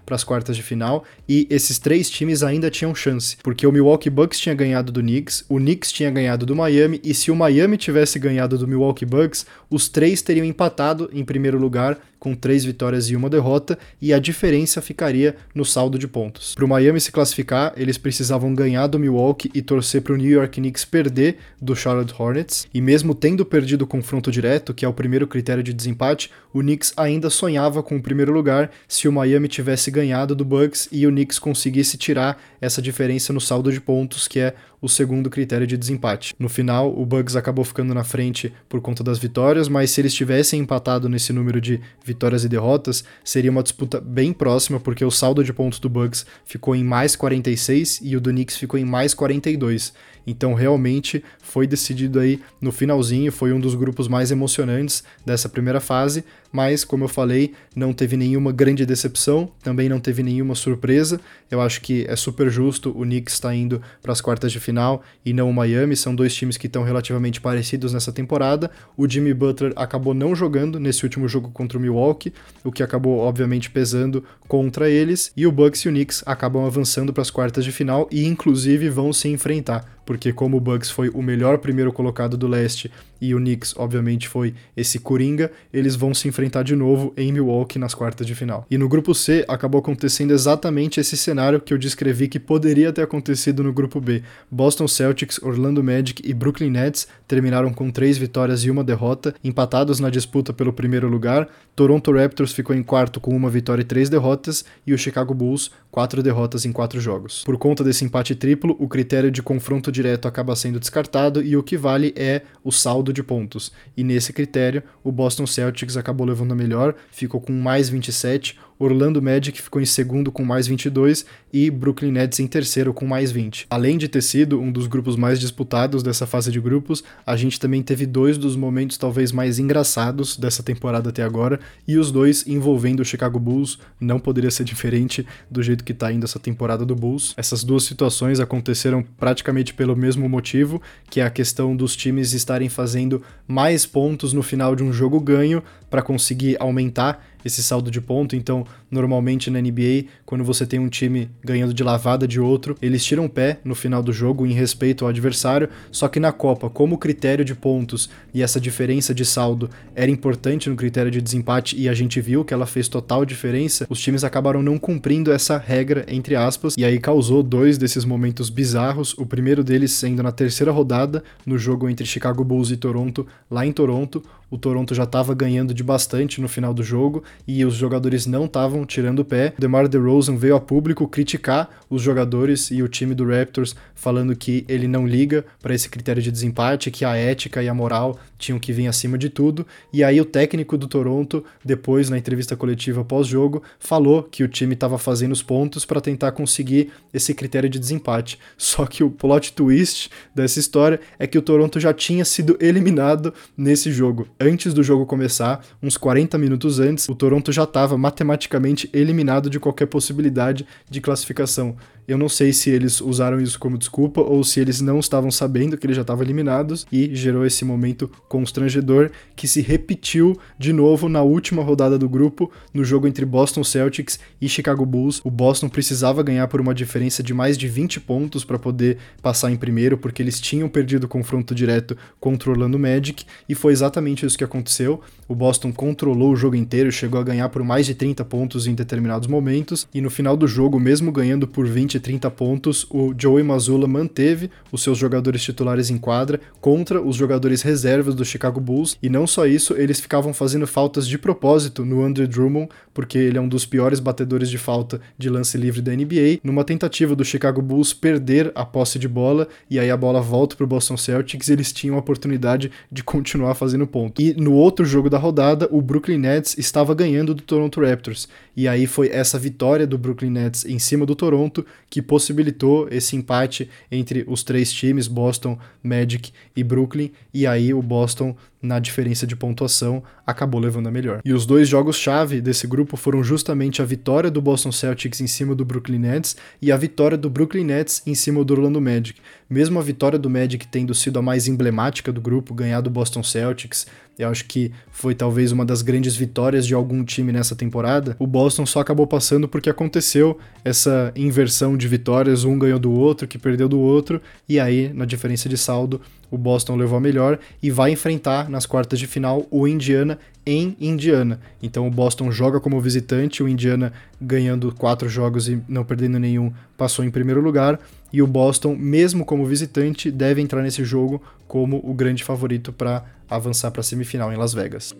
para 0.05 0.15
as 0.15 0.23
quartas 0.23 0.55
de 0.55 0.63
final 0.63 1.03
e 1.27 1.47
esses 1.49 1.77
três 1.77 2.09
times 2.09 2.43
ainda 2.43 2.69
tinham 2.69 2.95
chance, 2.95 3.37
porque 3.43 3.67
o 3.67 3.71
Milwaukee 3.71 4.09
Bucks 4.09 4.39
tinha 4.39 4.55
ganhado 4.55 4.91
do 4.91 5.01
Knicks, 5.01 5.45
o 5.49 5.57
Knicks 5.57 5.91
tinha 5.91 6.09
ganhado 6.09 6.45
do 6.45 6.55
Miami 6.55 6.99
e 7.03 7.13
se 7.13 7.29
o 7.29 7.35
Miami 7.35 7.77
tivesse 7.77 8.17
ganhado 8.17 8.57
do 8.57 8.67
Milwaukee 8.67 9.05
Bucks, 9.05 9.45
os 9.69 9.87
três 9.89 10.21
teriam 10.21 10.45
empatado 10.45 11.09
em 11.13 11.23
primeiro 11.23 11.57
lugar 11.57 11.97
com 12.23 12.33
três 12.33 12.63
vitórias 12.63 13.09
e 13.09 13.17
uma 13.17 13.29
derrota, 13.29 13.77
e 14.01 14.13
a 14.13 14.17
diferença 14.17 14.81
ficaria 14.81 15.35
no 15.53 15.65
saldo 15.65 15.99
de 15.99 16.07
pontos. 16.07 16.55
Para 16.55 16.63
o 16.63 16.67
Miami 16.69 17.01
se 17.01 17.11
classificar, 17.11 17.73
eles 17.75 17.97
precisavam 17.97 18.55
ganhar 18.55 18.87
do 18.87 18.97
Milwaukee 18.97 19.51
e 19.53 19.61
torcer 19.61 20.01
para 20.01 20.13
o 20.13 20.15
New 20.15 20.31
York 20.31 20.61
Knicks 20.61 20.85
perder 20.85 21.35
do 21.61 21.75
Charlotte 21.75 22.13
Hornets, 22.17 22.65
e 22.73 22.79
mesmo 22.79 23.13
tendo 23.13 23.45
perdido 23.45 23.81
o 23.81 23.87
confronto 23.87 24.31
direto, 24.31 24.73
que 24.73 24.85
é 24.85 24.87
o 24.87 24.93
primeiro 24.93 25.27
critério 25.27 25.61
de 25.61 25.73
desempate, 25.73 26.31
o 26.53 26.61
Knicks 26.61 26.93
ainda 26.95 27.29
sonhava 27.29 27.83
com 27.83 27.97
o 27.97 28.01
primeiro 28.01 28.31
lugar 28.31 28.71
se 28.87 29.05
o 29.05 29.11
Miami 29.11 29.49
tivesse 29.49 29.91
ganhado 29.91 30.33
do 30.33 30.45
Bucks 30.45 30.87
e 30.93 31.05
o 31.05 31.09
Knicks 31.09 31.39
conseguisse 31.39 31.97
tirar 31.97 32.41
essa 32.61 32.81
diferença 32.81 33.33
no 33.33 33.41
saldo 33.41 33.69
de 33.69 33.81
pontos, 33.81 34.29
que 34.29 34.39
é 34.39 34.53
o 34.83 34.89
segundo 34.89 35.29
critério 35.29 35.65
de 35.65 35.77
desempate. 35.77 36.35
No 36.37 36.49
final, 36.49 36.93
o 36.93 37.05
Bucks 37.05 37.37
acabou 37.37 37.63
ficando 37.63 37.93
na 37.93 38.03
frente 38.03 38.51
por 38.67 38.81
conta 38.81 39.01
das 39.01 39.17
vitórias, 39.17 39.69
mas 39.69 39.91
se 39.91 40.01
eles 40.01 40.13
tivessem 40.13 40.59
empatado 40.59 41.07
nesse 41.07 41.31
número 41.31 41.61
de 41.61 41.79
vitórias 42.03 42.43
e 42.43 42.49
derrotas, 42.49 43.05
seria 43.23 43.49
uma 43.49 43.63
disputa 43.63 44.01
bem 44.01 44.33
próxima, 44.33 44.81
porque 44.81 45.05
o 45.05 45.09
saldo 45.09 45.41
de 45.41 45.53
pontos 45.53 45.79
do 45.79 45.87
Bucks 45.87 46.25
ficou 46.43 46.75
em 46.75 46.83
mais 46.83 47.15
46 47.15 48.01
e 48.03 48.17
o 48.17 48.19
do 48.19 48.29
Knicks 48.31 48.57
ficou 48.57 48.77
em 48.77 48.83
mais 48.83 49.13
42. 49.13 49.93
Então, 50.25 50.53
realmente 50.53 51.23
foi 51.41 51.67
decidido 51.67 52.19
aí 52.19 52.39
no 52.61 52.71
finalzinho, 52.71 53.31
foi 53.31 53.53
um 53.53 53.59
dos 53.59 53.75
grupos 53.75 54.07
mais 54.07 54.31
emocionantes 54.31 55.03
dessa 55.25 55.49
primeira 55.49 55.79
fase, 55.79 56.23
mas 56.51 56.83
como 56.85 57.05
eu 57.05 57.07
falei, 57.07 57.53
não 57.75 57.91
teve 57.91 58.15
nenhuma 58.15 58.51
grande 58.51 58.85
decepção, 58.85 59.51
também 59.63 59.89
não 59.89 59.99
teve 59.99 60.21
nenhuma 60.21 60.53
surpresa. 60.53 61.19
Eu 61.49 61.59
acho 61.59 61.81
que 61.81 62.05
é 62.07 62.15
super 62.15 62.49
justo 62.49 62.91
o 62.91 63.01
Knicks 63.01 63.33
estar 63.33 63.49
tá 63.49 63.55
indo 63.55 63.81
para 64.01 64.11
as 64.11 64.21
quartas 64.21 64.51
de 64.51 64.59
final 64.59 65.01
e 65.25 65.33
não 65.33 65.49
o 65.49 65.53
Miami, 65.53 65.95
são 65.95 66.13
dois 66.13 66.33
times 66.35 66.55
que 66.55 66.67
estão 66.67 66.83
relativamente 66.83 67.41
parecidos 67.41 67.91
nessa 67.91 68.11
temporada. 68.11 68.69
O 68.95 69.09
Jimmy 69.09 69.33
Butler 69.33 69.73
acabou 69.75 70.13
não 70.13 70.35
jogando 70.35 70.79
nesse 70.79 71.03
último 71.03 71.27
jogo 71.27 71.49
contra 71.49 71.77
o 71.77 71.81
Milwaukee, 71.81 72.31
o 72.63 72.71
que 72.71 72.83
acabou 72.83 73.17
obviamente 73.17 73.71
pesando 73.71 74.23
contra 74.47 74.89
eles, 74.89 75.31
e 75.35 75.47
o 75.47 75.51
Bucks 75.51 75.81
e 75.81 75.89
o 75.89 75.91
Knicks 75.91 76.21
acabam 76.25 76.65
avançando 76.65 77.11
para 77.11 77.23
as 77.23 77.31
quartas 77.31 77.65
de 77.65 77.71
final 77.71 78.07
e 78.11 78.25
inclusive 78.25 78.89
vão 78.89 79.11
se 79.11 79.27
enfrentar 79.27 80.02
porque 80.05 80.33
como 80.33 80.57
o 80.57 80.59
Bucks 80.59 80.89
foi 80.89 81.09
o 81.09 81.21
melhor 81.21 81.57
primeiro 81.57 81.91
colocado 81.91 82.37
do 82.37 82.47
leste 82.47 82.91
e 83.23 83.33
o 83.33 83.37
Knicks, 83.37 83.73
obviamente, 83.77 84.27
foi 84.27 84.53
esse 84.75 84.99
coringa, 84.99 85.49
eles 85.71 85.95
vão 85.95 86.13
se 86.13 86.27
enfrentar 86.27 86.63
de 86.63 86.75
novo 86.75 87.13
em 87.15 87.31
Milwaukee 87.31 87.79
nas 87.79 87.93
quartas 87.93 88.27
de 88.27 88.35
final. 88.35 88.65
E 88.69 88.77
no 88.77 88.89
grupo 88.89 89.15
C 89.15 89.45
acabou 89.47 89.79
acontecendo 89.79 90.31
exatamente 90.31 90.99
esse 90.99 91.15
cenário 91.15 91.61
que 91.61 91.73
eu 91.73 91.77
descrevi 91.77 92.27
que 92.27 92.37
poderia 92.37 92.91
ter 92.91 93.01
acontecido 93.01 93.63
no 93.63 93.71
grupo 93.71 94.01
B. 94.01 94.21
Boston 94.51 94.89
Celtics, 94.89 95.39
Orlando 95.41 95.81
Magic 95.81 96.21
e 96.29 96.33
Brooklyn 96.33 96.71
Nets 96.71 97.07
terminaram 97.25 97.73
com 97.73 97.89
três 97.89 98.17
vitórias 98.17 98.65
e 98.65 98.69
uma 98.69 98.83
derrota, 98.83 99.33
empatados 99.41 100.01
na 100.01 100.09
disputa 100.09 100.51
pelo 100.51 100.73
primeiro 100.73 101.07
lugar. 101.07 101.47
Toronto 101.75 102.11
Raptors 102.11 102.51
ficou 102.51 102.75
em 102.75 102.83
quarto 102.83 103.21
com 103.21 103.33
uma 103.33 103.49
vitória 103.49 103.83
e 103.83 103.85
três 103.85 104.09
derrotas, 104.09 104.65
e 104.85 104.93
o 104.93 104.97
Chicago 104.97 105.33
Bulls, 105.33 105.71
quatro 105.89 106.21
derrotas 106.21 106.65
em 106.65 106.73
quatro 106.73 106.99
jogos. 106.99 107.43
Por 107.45 107.57
conta 107.57 107.85
desse 107.85 108.03
empate 108.03 108.35
triplo, 108.35 108.75
o 108.79 108.87
critério 108.87 109.31
de 109.31 109.41
confronto 109.41 109.92
direto 109.93 110.27
acaba 110.27 110.55
sendo 110.55 110.79
descartado 110.79 111.41
e 111.41 111.55
o 111.55 111.63
que 111.63 111.77
vale 111.77 112.13
é 112.17 112.41
o 112.61 112.71
saldo 112.71 113.13
de 113.13 113.23
pontos. 113.23 113.71
E 113.95 114.03
nesse 114.03 114.33
critério, 114.33 114.83
o 115.01 115.11
Boston 115.11 115.47
Celtics 115.47 115.95
acabou 115.95 116.27
levando 116.27 116.51
a 116.51 116.55
melhor, 116.55 116.95
ficou 117.11 117.39
com 117.39 117.53
mais 117.53 117.87
27, 117.87 118.59
Orlando 118.77 119.21
Magic 119.21 119.61
ficou 119.61 119.81
em 119.81 119.85
segundo 119.85 120.31
com 120.31 120.43
mais 120.43 120.67
22 120.67 121.25
e 121.51 121.69
Brooklyn 121.69 122.11
Nets 122.11 122.39
em 122.39 122.47
terceiro 122.47 122.93
com 122.93 123.05
mais 123.05 123.31
20. 123.31 123.67
Além 123.69 123.97
de 123.97 124.07
ter 124.07 124.21
sido 124.21 124.59
um 124.59 124.71
dos 124.71 124.87
grupos 124.87 125.15
mais 125.15 125.39
disputados 125.39 126.01
dessa 126.01 126.25
fase 126.25 126.51
de 126.51 126.59
grupos, 126.59 127.03
a 127.25 127.35
gente 127.35 127.59
também 127.59 127.83
teve 127.83 128.05
dois 128.05 128.37
dos 128.37 128.55
momentos 128.55 128.97
talvez 128.97 129.31
mais 129.31 129.59
engraçados 129.59 130.37
dessa 130.37 130.63
temporada 130.63 131.09
até 131.09 131.23
agora, 131.23 131.59
e 131.87 131.97
os 131.97 132.11
dois 132.11 132.47
envolvendo 132.47 133.01
o 133.01 133.05
Chicago 133.05 133.39
Bulls, 133.39 133.77
não 133.99 134.19
poderia 134.19 134.51
ser 134.51 134.63
diferente 134.63 135.25
do 135.49 135.61
jeito 135.61 135.83
que 135.83 135.93
tá 135.93 136.11
indo 136.11 136.23
essa 136.23 136.39
temporada 136.39 136.85
do 136.85 136.95
Bulls. 136.95 137.33
Essas 137.37 137.63
duas 137.63 137.83
situações 137.83 138.39
aconteceram 138.39 139.03
praticamente 139.17 139.73
pelo 139.73 139.95
mesmo 139.95 140.27
motivo, 140.27 140.81
que 141.09 141.19
é 141.19 141.25
a 141.25 141.29
questão 141.29 141.75
dos 141.75 141.95
times 141.95 142.33
estarem 142.33 142.69
fazendo 142.69 143.21
mais 143.47 143.85
pontos 143.85 144.33
no 144.33 144.41
final 144.41 144.75
de 144.75 144.83
um 144.83 144.91
jogo 144.91 145.19
ganho 145.19 145.63
para 145.89 146.01
conseguir 146.01 146.57
aumentar 146.59 147.23
esse 147.43 147.63
saldo 147.63 147.89
de 147.89 148.01
ponto. 148.01 148.35
Então, 148.35 148.65
normalmente 148.89 149.49
na 149.49 149.61
NBA, 149.61 150.05
quando 150.25 150.43
você 150.43 150.65
tem 150.65 150.79
um 150.79 150.89
time 150.89 151.29
ganhando 151.43 151.73
de 151.73 151.83
lavada 151.83 152.27
de 152.27 152.39
outro, 152.39 152.75
eles 152.81 153.03
tiram 153.03 153.27
pé 153.27 153.59
no 153.63 153.75
final 153.75 154.01
do 154.01 154.13
jogo 154.13 154.45
em 154.45 154.53
respeito 154.53 155.05
ao 155.05 155.09
adversário. 155.09 155.69
Só 155.91 156.07
que 156.07 156.19
na 156.19 156.31
Copa, 156.31 156.69
como 156.69 156.95
o 156.95 156.97
critério 156.97 157.45
de 157.45 157.55
pontos 157.55 158.09
e 158.33 158.41
essa 158.41 158.59
diferença 158.59 159.13
de 159.13 159.25
saldo 159.25 159.69
era 159.95 160.09
importante 160.09 160.69
no 160.69 160.75
critério 160.75 161.11
de 161.11 161.21
desempate 161.21 161.79
e 161.79 161.87
a 161.87 161.93
gente 161.93 162.19
viu 162.21 162.43
que 162.43 162.53
ela 162.53 162.65
fez 162.65 162.87
total 162.87 163.25
diferença, 163.25 163.85
os 163.89 163.99
times 163.99 164.23
acabaram 164.23 164.61
não 164.61 164.77
cumprindo 164.77 165.31
essa 165.31 165.57
regra, 165.57 166.05
entre 166.07 166.35
aspas, 166.35 166.75
e 166.77 166.85
aí 166.85 166.99
causou 166.99 167.43
dois 167.43 167.77
desses 167.77 168.05
momentos 168.05 168.49
bizarros. 168.49 169.13
O 169.17 169.25
primeiro 169.25 169.63
deles 169.63 169.91
sendo 169.91 170.23
na 170.23 170.31
terceira 170.31 170.71
rodada, 170.71 171.23
no 171.45 171.57
jogo 171.57 171.89
entre 171.89 172.05
Chicago 172.05 172.43
Bulls 172.43 172.71
e 172.71 172.77
Toronto, 172.77 173.25
lá 173.49 173.65
em 173.65 173.71
Toronto. 173.71 174.23
O 174.49 174.57
Toronto 174.57 174.93
já 174.93 175.03
estava 175.03 175.33
ganhando 175.33 175.73
de 175.73 175.83
bastante 175.83 176.39
no 176.39 176.47
final 176.47 176.73
do 176.73 176.83
jogo 176.83 177.23
e 177.47 177.63
os 177.65 177.75
jogadores 177.75 178.25
não 178.25 178.45
estavam 178.45 178.85
tirando 178.85 179.19
o 179.19 179.25
pé. 179.25 179.53
DeMar 179.57 179.87
DeRozan 179.87 180.35
veio 180.35 180.55
a 180.55 180.59
público 180.59 181.07
criticar 181.07 181.69
os 181.89 182.01
jogadores 182.01 182.71
e 182.71 182.81
o 182.81 182.87
time 182.87 183.13
do 183.13 183.25
Raptors, 183.25 183.75
falando 183.93 184.35
que 184.35 184.65
ele 184.67 184.87
não 184.87 185.07
liga 185.07 185.45
para 185.61 185.73
esse 185.73 185.89
critério 185.89 186.21
de 186.21 186.31
desempate, 186.31 186.91
que 186.91 187.05
a 187.05 187.15
ética 187.15 187.61
e 187.61 187.69
a 187.69 187.73
moral 187.73 188.17
tinham 188.37 188.59
que 188.59 188.73
vir 188.73 188.87
acima 188.87 189.17
de 189.17 189.29
tudo. 189.29 189.65
E 189.91 190.03
aí 190.03 190.19
o 190.19 190.25
técnico 190.25 190.77
do 190.77 190.87
Toronto, 190.87 191.43
depois 191.63 192.09
na 192.09 192.17
entrevista 192.17 192.55
coletiva 192.55 193.03
pós-jogo, 193.05 193.63
falou 193.79 194.23
que 194.23 194.43
o 194.43 194.47
time 194.47 194.73
estava 194.73 194.97
fazendo 194.97 195.31
os 195.31 195.41
pontos 195.41 195.85
para 195.85 196.01
tentar 196.01 196.31
conseguir 196.31 196.91
esse 197.13 197.33
critério 197.33 197.69
de 197.69 197.79
desempate. 197.79 198.39
Só 198.57 198.85
que 198.85 199.03
o 199.03 199.09
plot 199.09 199.53
twist 199.53 200.09
dessa 200.33 200.59
história 200.59 200.99
é 201.17 201.27
que 201.27 201.37
o 201.37 201.41
Toronto 201.41 201.79
já 201.79 201.93
tinha 201.93 202.25
sido 202.25 202.57
eliminado 202.59 203.33
nesse 203.57 203.91
jogo. 203.91 204.27
Antes 204.39 204.73
do 204.73 204.83
jogo 204.83 205.05
começar, 205.05 205.63
uns 205.81 205.97
40 205.97 206.37
minutos 206.37 206.79
antes, 206.79 207.07
o 207.07 207.15
Toronto 207.23 207.53
já 207.53 207.63
estava 207.63 207.97
matematicamente 207.97 208.89
eliminado 208.91 209.49
de 209.49 209.57
qualquer 209.57 209.85
possibilidade 209.85 210.67
de 210.89 210.99
classificação. 210.99 211.77
Eu 212.07 212.17
não 212.17 212.27
sei 212.27 212.51
se 212.51 212.69
eles 212.69 212.99
usaram 212.99 213.39
isso 213.39 213.57
como 213.57 213.77
desculpa 213.77 214.21
ou 214.21 214.43
se 214.43 214.59
eles 214.59 214.81
não 214.81 214.99
estavam 214.99 215.31
sabendo 215.31 215.77
que 215.77 215.85
eles 215.85 215.95
já 215.95 216.01
estavam 216.01 216.23
eliminados 216.23 216.85
e 216.91 217.15
gerou 217.15 217.45
esse 217.45 217.63
momento 217.63 218.09
constrangedor 218.27 219.09
que 219.35 219.47
se 219.47 219.61
repetiu 219.61 220.37
de 220.59 220.73
novo 220.73 221.07
na 221.07 221.21
última 221.21 221.63
rodada 221.63 221.97
do 221.97 222.09
grupo, 222.09 222.51
no 222.73 222.83
jogo 222.83 223.07
entre 223.07 223.25
Boston 223.25 223.63
Celtics 223.63 224.19
e 224.41 224.49
Chicago 224.49 224.85
Bulls. 224.85 225.21
O 225.23 225.31
Boston 225.31 225.69
precisava 225.69 226.21
ganhar 226.21 226.47
por 226.47 226.59
uma 226.59 226.73
diferença 226.73 227.23
de 227.23 227.33
mais 227.33 227.57
de 227.57 227.67
20 227.67 228.01
pontos 228.01 228.43
para 228.43 228.59
poder 228.59 228.97
passar 229.21 229.51
em 229.51 229.55
primeiro, 229.55 229.97
porque 229.97 230.21
eles 230.21 230.39
tinham 230.39 230.67
perdido 230.67 231.05
o 231.05 231.07
confronto 231.07 231.55
direto 231.55 231.97
controlando 232.19 232.77
o 232.77 232.79
Magic, 232.79 233.25
e 233.47 233.55
foi 233.55 233.71
exatamente 233.71 234.25
isso 234.25 234.37
que 234.37 234.43
aconteceu. 234.43 235.01
O 235.27 235.35
Boston 235.35 235.71
controlou 235.71 236.31
o 236.31 236.35
jogo 236.35 236.55
inteiro, 236.55 236.91
chegou 236.91 237.19
a 237.19 237.23
ganhar 237.23 237.49
por 237.49 237.63
mais 237.63 237.85
de 237.85 237.95
30 237.95 238.23
pontos 238.25 238.67
em 238.67 238.75
determinados 238.75 239.27
momentos, 239.27 239.87
e 239.93 240.01
no 240.01 240.09
final 240.09 240.35
do 240.35 240.47
jogo, 240.47 240.79
mesmo 240.79 241.11
ganhando 241.11 241.47
por 241.47 241.65
20 241.65 241.92
20 241.93 241.95
e 241.95 241.99
30 241.99 242.31
pontos, 242.31 242.87
o 242.89 243.13
Joey 243.17 243.43
Mazzulla 243.43 243.87
manteve 243.87 244.49
os 244.71 244.81
seus 244.81 244.97
jogadores 244.97 245.43
titulares 245.43 245.89
em 245.89 245.97
quadra 245.97 246.39
contra 246.59 247.01
os 247.01 247.15
jogadores 247.15 247.61
reservas 247.61 248.15
do 248.15 248.25
Chicago 248.25 248.59
Bulls, 248.59 248.97
e 249.01 249.09
não 249.09 249.27
só 249.27 249.45
isso, 249.45 249.73
eles 249.75 249.99
ficavam 249.99 250.33
fazendo 250.33 250.65
faltas 250.65 251.07
de 251.07 251.17
propósito 251.17 251.85
no 251.85 252.03
Andrew 252.03 252.27
Drummond, 252.27 252.69
porque 252.93 253.17
ele 253.17 253.37
é 253.37 253.41
um 253.41 253.47
dos 253.47 253.65
piores 253.65 253.99
batedores 253.99 254.49
de 254.49 254.57
falta 254.57 255.01
de 255.17 255.29
lance 255.29 255.57
livre 255.57 255.81
da 255.81 255.93
NBA, 255.93 256.39
numa 256.43 256.63
tentativa 256.63 257.15
do 257.15 257.25
Chicago 257.25 257.61
Bulls 257.61 257.93
perder 257.93 258.51
a 258.55 258.65
posse 258.65 258.97
de 258.97 259.07
bola, 259.07 259.47
e 259.69 259.79
aí 259.79 259.91
a 259.91 259.97
bola 259.97 260.21
volta 260.21 260.55
para 260.55 260.63
o 260.63 260.67
Boston 260.67 260.97
Celtics, 260.97 261.49
eles 261.49 261.71
tinham 261.71 261.95
a 261.95 261.99
oportunidade 261.99 262.71
de 262.91 263.03
continuar 263.03 263.55
fazendo 263.55 263.85
ponto. 263.87 264.21
E 264.21 264.33
no 264.33 264.53
outro 264.53 264.85
jogo 264.85 265.09
da 265.09 265.17
rodada, 265.17 265.67
o 265.71 265.81
Brooklyn 265.81 266.17
Nets 266.17 266.57
estava 266.57 266.95
ganhando 266.95 267.33
do 267.33 267.41
Toronto 267.41 267.81
Raptors, 267.81 268.27
e 268.55 268.67
aí 268.67 268.87
foi 268.87 269.09
essa 269.09 269.37
vitória 269.37 269.85
do 269.85 269.97
Brooklyn 269.97 270.31
Nets 270.31 270.65
em 270.65 270.79
cima 270.79 271.05
do 271.05 271.15
Toronto 271.15 271.65
que 271.93 272.01
possibilitou 272.01 272.87
esse 272.89 273.15
empate 273.15 273.69
entre 273.91 274.25
os 274.27 274.41
três 274.41 274.73
times, 274.73 275.07
Boston, 275.07 275.59
Magic 275.83 276.31
e 276.55 276.63
Brooklyn, 276.63 277.11
e 277.31 277.45
aí 277.45 277.71
o 277.71 277.83
Boston 277.83 278.35
na 278.63 278.79
diferença 278.79 279.27
de 279.27 279.35
pontuação, 279.35 280.01
acabou 280.25 280.59
levando 280.59 280.87
a 280.87 280.91
melhor. 280.91 281.19
E 281.25 281.33
os 281.33 281.45
dois 281.45 281.67
jogos-chave 281.67 282.39
desse 282.39 282.65
grupo 282.65 282.95
foram 282.95 283.21
justamente 283.21 283.81
a 283.81 283.85
vitória 283.85 284.31
do 284.31 284.41
Boston 284.41 284.71
Celtics 284.71 285.19
em 285.19 285.27
cima 285.27 285.53
do 285.53 285.65
Brooklyn 285.65 285.99
Nets 285.99 286.37
e 286.61 286.71
a 286.71 286.77
vitória 286.77 287.17
do 287.17 287.29
Brooklyn 287.29 287.65
Nets 287.65 288.01
em 288.07 288.15
cima 288.15 288.41
do 288.41 288.53
Orlando 288.53 288.79
Magic. 288.79 289.19
Mesmo 289.49 289.77
a 289.77 289.83
vitória 289.83 290.17
do 290.17 290.29
Magic 290.29 290.65
tendo 290.67 290.95
sido 290.95 291.19
a 291.19 291.21
mais 291.21 291.47
emblemática 291.47 292.11
do 292.11 292.21
grupo, 292.21 292.53
ganhar 292.53 292.79
do 292.79 292.89
Boston 292.89 293.21
Celtics, 293.21 293.85
eu 294.17 294.29
acho 294.29 294.45
que 294.45 294.71
foi 294.91 295.15
talvez 295.15 295.51
uma 295.51 295.65
das 295.65 295.81
grandes 295.81 296.15
vitórias 296.15 296.67
de 296.67 296.73
algum 296.73 297.03
time 297.03 297.31
nessa 297.31 297.55
temporada. 297.55 298.15
O 298.19 298.27
Boston 298.27 298.65
só 298.65 298.79
acabou 298.79 299.07
passando 299.07 299.47
porque 299.47 299.69
aconteceu 299.69 300.37
essa 300.63 301.11
inversão 301.15 301.75
de 301.75 301.87
vitórias, 301.87 302.43
um 302.43 302.57
ganhou 302.57 302.79
do 302.79 302.91
outro, 302.91 303.27
que 303.27 303.37
perdeu 303.37 303.67
do 303.67 303.79
outro, 303.79 304.21
e 304.47 304.59
aí, 304.59 304.91
na 304.93 305.05
diferença 305.05 305.49
de 305.49 305.57
saldo, 305.57 305.99
o 306.33 306.37
Boston 306.37 306.75
levou 306.75 306.97
a 306.97 306.99
melhor 306.99 307.37
e 307.61 307.69
vai 307.69 307.91
enfrentar 307.91 308.49
nas 308.49 308.65
quartas 308.65 308.97
de 308.97 309.05
final 309.05 309.45
o 309.51 309.67
Indiana 309.67 310.17
em 310.43 310.75
Indiana. 310.81 311.39
Então 311.61 311.87
o 311.87 311.91
Boston 311.91 312.31
joga 312.31 312.59
como 312.59 312.81
visitante, 312.81 313.43
o 313.43 313.47
Indiana 313.47 313.93
ganhando 314.19 314.73
quatro 314.73 315.07
jogos 315.07 315.47
e 315.47 315.61
não 315.69 315.85
perdendo 315.85 316.17
nenhum, 316.17 316.51
passou 316.75 317.05
em 317.05 317.11
primeiro 317.11 317.39
lugar. 317.39 317.79
E 318.11 318.19
o 318.19 318.25
Boston, 318.25 318.75
mesmo 318.75 319.23
como 319.23 319.45
visitante, 319.45 320.09
deve 320.09 320.41
entrar 320.41 320.63
nesse 320.63 320.83
jogo 320.83 321.21
como 321.47 321.79
o 321.83 321.93
grande 321.93 322.23
favorito 322.23 322.73
para 322.73 323.05
avançar 323.29 323.69
para 323.69 323.81
a 323.81 323.83
semifinal 323.83 324.33
em 324.33 324.35
Las 324.35 324.55
Vegas. 324.55 324.91